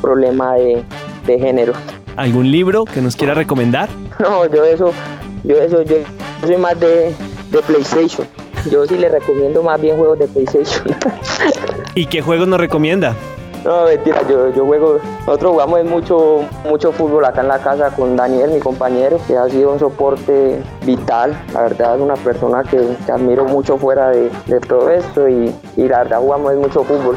problema 0.00 0.54
de, 0.54 0.82
de 1.26 1.38
género. 1.38 1.72
¿Algún 2.16 2.50
libro 2.50 2.84
que 2.84 3.00
nos 3.00 3.16
quiera 3.16 3.34
recomendar? 3.34 3.88
No, 4.18 4.44
yo 4.44 4.64
eso, 4.64 4.92
yo 5.44 5.56
eso, 5.56 5.80
yo 5.80 5.96
soy 6.46 6.58
más 6.58 6.78
de, 6.78 7.14
de 7.50 7.62
PlayStation. 7.62 8.26
Yo 8.70 8.86
sí 8.86 8.98
le 8.98 9.08
recomiendo 9.08 9.62
más 9.62 9.80
bien 9.80 9.96
juegos 9.96 10.18
de 10.18 10.28
PlayStation. 10.28 10.94
¿Y 11.94 12.04
qué 12.04 12.20
juegos 12.20 12.46
nos 12.46 12.60
recomienda? 12.60 13.16
No, 13.64 13.84
mentira, 13.84 14.22
yo, 14.28 14.52
yo 14.54 14.64
juego, 14.64 14.98
nosotros 15.26 15.52
jugamos 15.52 15.84
mucho, 15.84 16.44
mucho 16.64 16.92
fútbol 16.92 17.24
acá 17.24 17.42
en 17.42 17.48
la 17.48 17.58
casa 17.58 17.90
con 17.90 18.16
Daniel, 18.16 18.50
mi 18.50 18.60
compañero, 18.60 19.20
que 19.26 19.36
ha 19.36 19.48
sido 19.48 19.72
un 19.72 19.78
soporte 19.78 20.62
vital. 20.86 21.38
La 21.52 21.62
verdad 21.62 21.96
es 21.96 22.00
una 22.00 22.14
persona 22.14 22.62
que, 22.62 22.78
que 23.04 23.12
admiro 23.12 23.44
mucho 23.44 23.76
fuera 23.76 24.10
de, 24.10 24.30
de 24.46 24.60
todo 24.60 24.90
esto 24.90 25.28
y, 25.28 25.54
y, 25.76 25.88
la 25.88 25.98
verdad 25.98 26.20
jugamos 26.20 26.54
mucho 26.54 26.84
fútbol. 26.84 27.16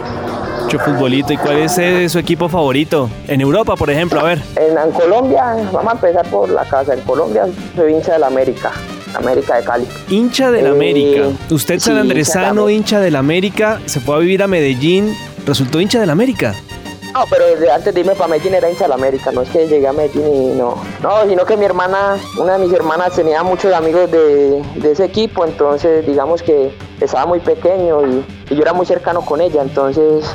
Mucho 0.64 0.80
futbolito. 0.80 1.32
¿Y 1.34 1.38
cuál 1.38 1.60
es 1.60 1.78
eh, 1.78 2.10
su 2.10 2.20
equipo 2.20 2.50
favorito? 2.50 3.10
En 3.28 3.40
Europa, 3.40 3.76
por 3.76 3.90
ejemplo, 3.90 4.20
a 4.20 4.24
ver. 4.24 4.40
En, 4.56 4.78
en 4.78 4.92
Colombia, 4.92 5.56
vamos 5.72 5.94
a 5.94 5.96
empezar 5.96 6.26
por 6.28 6.50
la 6.50 6.66
casa. 6.66 6.94
En 6.94 7.02
Colombia 7.02 7.46
soy 7.76 7.94
hincha 7.94 8.14
del 8.14 8.24
América. 8.24 8.72
América 9.16 9.58
de 9.58 9.64
Cali. 9.64 9.88
Hincha 10.10 10.52
del 10.52 10.66
eh, 10.66 10.70
América. 10.70 11.22
Usted, 11.52 11.80
San 11.80 11.98
Andresano, 11.98 12.68
sí, 12.68 12.74
hincha 12.74 13.00
del 13.00 13.16
América, 13.16 13.80
se 13.86 14.00
fue 14.00 14.16
a 14.16 14.20
vivir 14.20 14.42
a 14.42 14.48
Medellín, 14.48 15.14
resultó 15.46 15.80
hincha 15.80 16.00
del 16.00 16.10
América. 16.10 16.54
No, 17.14 17.26
pero 17.30 17.46
desde 17.46 17.72
antes 17.72 17.94
de 17.94 18.00
irme 18.00 18.16
para 18.16 18.28
Medellín 18.30 18.56
era 18.56 18.70
hincha 18.70 18.86
del 18.86 18.94
América, 18.94 19.32
no 19.32 19.44
es 19.44 19.50
que 19.50 19.68
llegué 19.68 19.88
a 19.88 19.94
Medellín 19.94 20.34
y 20.34 20.48
no. 20.56 20.76
No, 21.04 21.30
sino 21.30 21.46
que 21.46 21.56
mi 21.56 21.66
hermana, 21.66 22.18
una 22.40 22.58
de 22.58 22.66
mis 22.66 22.74
hermanas 22.74 23.14
tenía 23.14 23.44
muchos 23.44 23.72
amigos 23.72 24.12
de, 24.12 24.64
de 24.76 24.92
ese 24.92 25.06
equipo, 25.06 25.46
entonces 25.46 26.06
digamos 26.08 26.42
que 26.42 26.76
estaba 27.00 27.28
muy 27.28 27.40
pequeño 27.40 28.08
y, 28.08 28.26
y, 28.50 28.56
yo 28.56 28.64
era 28.64 28.74
muy 28.74 28.88
cercano 28.88 29.22
con 29.22 29.42
ella, 29.42 29.62
entonces 29.62 30.26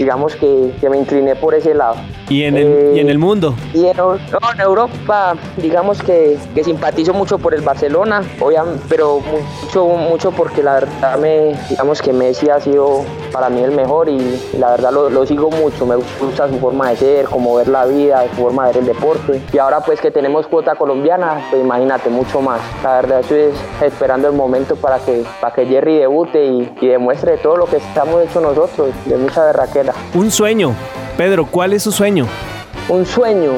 digamos 0.00 0.34
que, 0.36 0.72
que 0.80 0.88
me 0.88 0.98
incliné 0.98 1.34
por 1.34 1.54
ese 1.54 1.74
lado. 1.74 1.96
¿Y 2.28 2.44
en 2.44 2.56
el, 2.56 2.66
eh, 2.66 2.92
¿y 2.94 3.00
en 3.00 3.10
el 3.10 3.18
mundo? 3.18 3.54
Y 3.74 3.86
en, 3.86 3.96
no, 3.96 4.16
en 4.16 4.60
Europa, 4.60 5.34
digamos 5.56 6.00
que, 6.00 6.38
que, 6.54 6.64
simpatizo 6.64 7.12
mucho 7.12 7.38
por 7.38 7.54
el 7.54 7.60
Barcelona, 7.60 8.22
obviamente, 8.40 8.82
pero 8.88 9.20
mucho, 9.20 9.84
mucho 9.86 10.30
porque 10.30 10.62
la 10.62 10.74
verdad, 10.74 11.18
me, 11.18 11.54
digamos 11.68 12.00
que 12.00 12.12
Messi 12.12 12.48
ha 12.48 12.60
sido 12.60 13.04
para 13.30 13.48
mí 13.48 13.62
el 13.62 13.72
mejor 13.72 14.08
y, 14.08 14.16
y 14.52 14.56
la 14.58 14.70
verdad 14.70 14.92
lo, 14.92 15.10
lo, 15.10 15.26
sigo 15.26 15.50
mucho. 15.50 15.86
Me 15.86 15.96
gusta 15.96 16.48
su 16.48 16.58
forma 16.58 16.90
de 16.90 16.96
ser, 16.96 17.24
cómo 17.26 17.56
ver 17.56 17.68
la 17.68 17.86
vida, 17.86 18.24
su 18.34 18.42
forma 18.42 18.66
de 18.66 18.72
ver 18.72 18.82
el 18.82 18.86
deporte. 18.86 19.42
Y 19.52 19.58
ahora, 19.58 19.80
pues 19.80 20.00
que 20.00 20.10
tenemos 20.10 20.46
cuota 20.46 20.74
colombiana, 20.74 21.46
pues 21.50 21.62
imagínate, 21.62 22.10
mucho 22.10 22.40
más. 22.40 22.60
La 22.82 22.96
verdad, 22.96 23.20
estoy 23.20 23.52
esperando 23.82 24.28
el 24.28 24.34
momento 24.34 24.76
para 24.76 24.98
que, 24.98 25.24
para 25.40 25.54
que 25.54 25.66
Jerry 25.66 25.98
debute 25.98 26.44
y, 26.44 26.72
y 26.80 26.88
demuestre 26.88 27.38
todo 27.38 27.56
lo 27.56 27.66
que 27.66 27.76
estamos 27.76 28.22
hecho 28.22 28.40
nosotros, 28.40 28.90
de 29.04 29.16
mucha 29.16 29.44
berraquera. 29.44 29.94
Un 30.14 30.30
sueño. 30.30 30.74
Pedro, 31.16 31.46
¿cuál 31.46 31.72
es 31.72 31.82
su 31.82 31.92
sueño? 31.92 32.26
Un 32.88 33.04
sueño, 33.06 33.52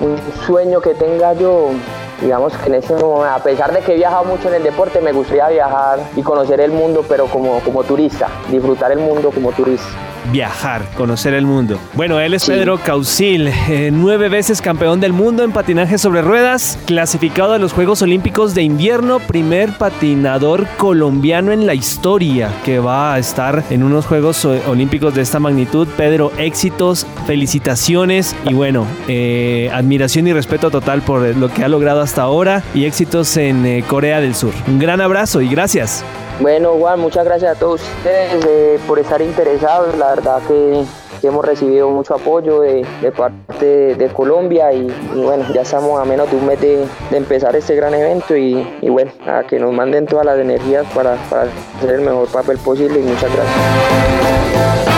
un 0.00 0.18
sueño 0.46 0.80
que 0.80 0.94
tenga 0.94 1.32
yo, 1.34 1.70
digamos 2.20 2.52
que 2.56 2.68
en 2.68 2.74
ese 2.76 2.94
momento, 2.94 3.24
a 3.24 3.38
pesar 3.38 3.72
de 3.72 3.80
que 3.80 3.92
he 3.92 3.96
viajado 3.96 4.24
mucho 4.24 4.48
en 4.48 4.54
el 4.54 4.62
deporte, 4.62 5.00
me 5.00 5.12
gustaría 5.12 5.48
viajar 5.48 6.00
y 6.16 6.22
conocer 6.22 6.60
el 6.60 6.72
mundo, 6.72 7.04
pero 7.08 7.26
como, 7.26 7.60
como 7.60 7.84
turista, 7.84 8.28
disfrutar 8.50 8.92
el 8.92 8.98
mundo 8.98 9.30
como 9.30 9.52
turista 9.52 9.88
viajar, 10.32 10.82
conocer 10.96 11.34
el 11.34 11.46
mundo. 11.46 11.78
Bueno, 11.94 12.20
él 12.20 12.34
es 12.34 12.42
sí. 12.42 12.52
Pedro 12.52 12.78
Causil, 12.78 13.48
eh, 13.68 13.90
nueve 13.92 14.28
veces 14.28 14.60
campeón 14.60 15.00
del 15.00 15.12
mundo 15.12 15.42
en 15.42 15.52
patinaje 15.52 15.98
sobre 15.98 16.22
ruedas, 16.22 16.78
clasificado 16.86 17.54
a 17.54 17.58
los 17.58 17.72
Juegos 17.72 18.02
Olímpicos 18.02 18.54
de 18.54 18.62
Invierno, 18.62 19.20
primer 19.20 19.76
patinador 19.76 20.66
colombiano 20.76 21.52
en 21.52 21.66
la 21.66 21.74
historia 21.74 22.50
que 22.64 22.78
va 22.78 23.14
a 23.14 23.18
estar 23.18 23.64
en 23.70 23.82
unos 23.82 24.06
Juegos 24.06 24.44
Olímpicos 24.44 25.14
de 25.14 25.22
esta 25.22 25.40
magnitud. 25.40 25.88
Pedro, 25.96 26.32
éxitos, 26.38 27.06
felicitaciones 27.26 28.34
y 28.48 28.54
bueno, 28.54 28.86
eh, 29.08 29.70
admiración 29.72 30.26
y 30.26 30.32
respeto 30.32 30.70
total 30.70 31.02
por 31.02 31.36
lo 31.36 31.48
que 31.48 31.64
ha 31.64 31.68
logrado 31.68 32.00
hasta 32.00 32.22
ahora 32.22 32.62
y 32.74 32.84
éxitos 32.84 33.36
en 33.36 33.64
eh, 33.66 33.84
Corea 33.86 34.20
del 34.20 34.34
Sur. 34.34 34.52
Un 34.66 34.78
gran 34.78 35.00
abrazo 35.00 35.40
y 35.40 35.48
gracias. 35.48 36.04
Bueno, 36.40 36.74
Juan, 36.78 37.00
muchas 37.00 37.24
gracias 37.24 37.56
a 37.56 37.58
todos 37.58 37.82
ustedes 37.82 38.44
eh, 38.46 38.78
por 38.86 39.00
estar 39.00 39.20
interesados. 39.20 39.96
La 39.98 40.10
verdad 40.10 40.40
que, 40.46 40.84
hemos 41.20 41.44
recibido 41.44 41.90
mucho 41.90 42.14
apoyo 42.14 42.60
de, 42.60 42.86
parte 43.16 43.96
de, 43.96 44.08
Colombia 44.08 44.72
y, 44.72 44.86
bueno, 45.16 45.44
ya 45.52 45.62
estamos 45.62 46.00
a 46.00 46.04
menos 46.04 46.30
de 46.30 46.36
un 46.36 46.46
mes 46.46 46.60
de, 46.60 46.86
empezar 47.10 47.56
este 47.56 47.74
gran 47.74 47.92
evento 47.92 48.36
y, 48.36 48.64
bueno, 48.88 49.10
a 49.26 49.42
que 49.42 49.58
nos 49.58 49.72
manden 49.72 50.06
todas 50.06 50.24
las 50.24 50.38
energías 50.38 50.86
para 50.94 51.14
hacer 51.14 51.96
el 51.96 52.02
mejor 52.02 52.28
papel 52.28 52.56
posible 52.58 53.00
y 53.00 53.02
muchas 53.02 53.32
gracias. 53.34 54.97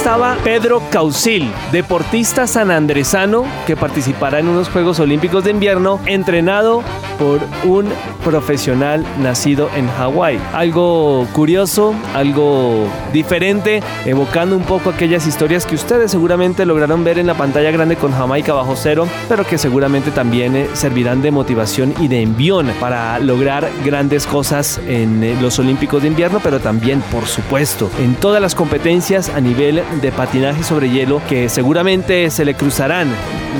Estaba 0.00 0.38
Pedro 0.42 0.80
Causil, 0.90 1.52
deportista 1.72 2.46
sanandresano 2.46 3.44
que 3.66 3.76
participará 3.76 4.38
en 4.38 4.48
unos 4.48 4.70
Juegos 4.70 4.98
Olímpicos 4.98 5.44
de 5.44 5.50
Invierno, 5.50 6.00
entrenado 6.06 6.82
por 7.18 7.38
un 7.64 7.86
profesional 8.24 9.04
nacido 9.20 9.68
en 9.76 9.86
Hawái. 9.88 10.40
Algo 10.54 11.26
curioso, 11.32 11.94
algo 12.14 12.86
diferente, 13.12 13.82
evocando 14.06 14.56
un 14.56 14.62
poco 14.62 14.88
aquellas 14.88 15.26
historias 15.26 15.66
que 15.66 15.74
ustedes 15.74 16.10
seguramente 16.10 16.64
lograron 16.64 17.04
ver 17.04 17.18
en 17.18 17.26
la 17.26 17.34
pantalla 17.34 17.70
grande 17.70 17.96
con 17.96 18.12
Jamaica 18.12 18.54
bajo 18.54 18.76
cero, 18.76 19.06
pero 19.28 19.46
que 19.46 19.58
seguramente 19.58 20.10
también 20.10 20.56
eh, 20.56 20.68
servirán 20.72 21.20
de 21.20 21.30
motivación 21.30 21.92
y 22.00 22.08
de 22.08 22.22
envión 22.22 22.72
para 22.80 23.18
lograr 23.18 23.68
grandes 23.84 24.26
cosas 24.26 24.80
en 24.88 25.22
eh, 25.22 25.36
los 25.42 25.58
Olímpicos 25.58 26.00
de 26.00 26.08
Invierno, 26.08 26.40
pero 26.42 26.58
también, 26.58 27.02
por 27.12 27.26
supuesto, 27.26 27.90
en 28.00 28.14
todas 28.14 28.40
las 28.40 28.54
competencias 28.54 29.28
a 29.28 29.42
nivel 29.42 29.82
de 30.00 30.12
patinaje 30.12 30.62
sobre 30.62 30.90
hielo 30.90 31.20
que 31.28 31.48
seguramente 31.48 32.30
se 32.30 32.44
le 32.44 32.54
cruzarán 32.54 33.08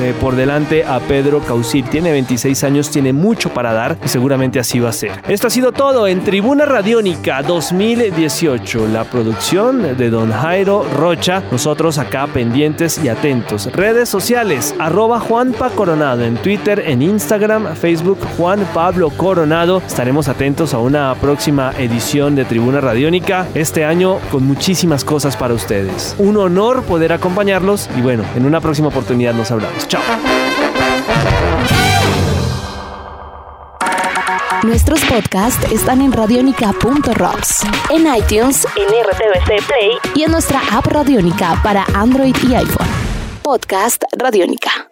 eh, 0.01 0.15
por 0.21 0.37
delante 0.37 0.85
a 0.85 1.01
Pedro 1.01 1.41
Causil. 1.41 1.85
Tiene 1.85 2.13
26 2.13 2.65
años, 2.65 2.91
tiene 2.91 3.13
mucho 3.13 3.53
para 3.53 3.73
dar 3.73 3.99
y 4.05 4.09
seguramente 4.09 4.61
así 4.61 4.79
va 4.79 4.91
a 4.91 4.93
ser. 4.93 5.13
Esto 5.29 5.49
ha 5.49 5.51
sido 5.51 5.73
todo 5.73 6.07
en 6.07 6.23
Tribuna 6.23 6.65
Radiónica 6.65 7.43
2018, 7.43 8.87
la 8.89 9.05
producción 9.05 9.97
de 9.97 10.11
Don 10.11 10.31
Jairo 10.31 10.87
Rocha. 10.97 11.43
Nosotros 11.51 11.99
acá 11.99 12.29
pendientes 12.29 13.03
y 13.03 13.09
atentos. 13.09 13.71
Redes 13.73 14.09
sociales, 14.09 14.75
arroba 14.79 15.21
Juanpa 15.21 15.71
Coronado 15.71 16.25
en 16.25 16.37
Twitter, 16.37 16.85
en 16.87 17.03
Instagram, 17.03 17.75
Facebook, 17.75 18.19
Juan 18.37 18.67
Pablo 18.73 19.11
Coronado. 19.11 19.83
Estaremos 19.87 20.29
atentos 20.29 20.73
a 20.73 20.79
una 20.79 21.15
próxima 21.17 21.73
edición 21.79 22.37
de 22.37 22.45
Tribuna 22.45 22.81
Radiónica 22.81 23.47
este 23.55 23.85
año 23.85 24.19
con 24.31 24.47
muchísimas 24.47 25.05
cosas 25.05 25.37
para 25.37 25.55
ustedes. 25.55 26.15
Un 26.21 26.37
honor 26.37 26.83
poder 26.83 27.15
acompañarlos 27.15 27.89
y 27.97 28.03
bueno, 28.03 28.25
en 28.37 28.45
una 28.45 28.61
próxima 28.61 28.89
oportunidad 28.89 29.33
nos 29.33 29.51
hablamos. 29.51 29.89
Chao. 29.89 30.03
Nuestros 34.63 35.03
podcasts 35.07 35.73
están 35.73 36.03
en 36.03 36.13
radionica.rocks, 36.13 37.63
en 37.89 38.15
iTunes, 38.15 38.67
en 38.77 38.89
RTVC 38.89 39.67
Play 39.67 39.93
y 40.15 40.25
en 40.25 40.33
nuestra 40.33 40.61
app 40.71 40.85
Radionica 40.89 41.59
para 41.63 41.87
Android 41.95 42.37
y 42.47 42.55
iPhone. 42.55 42.87
Podcast 43.43 44.05
Radionica. 44.19 44.89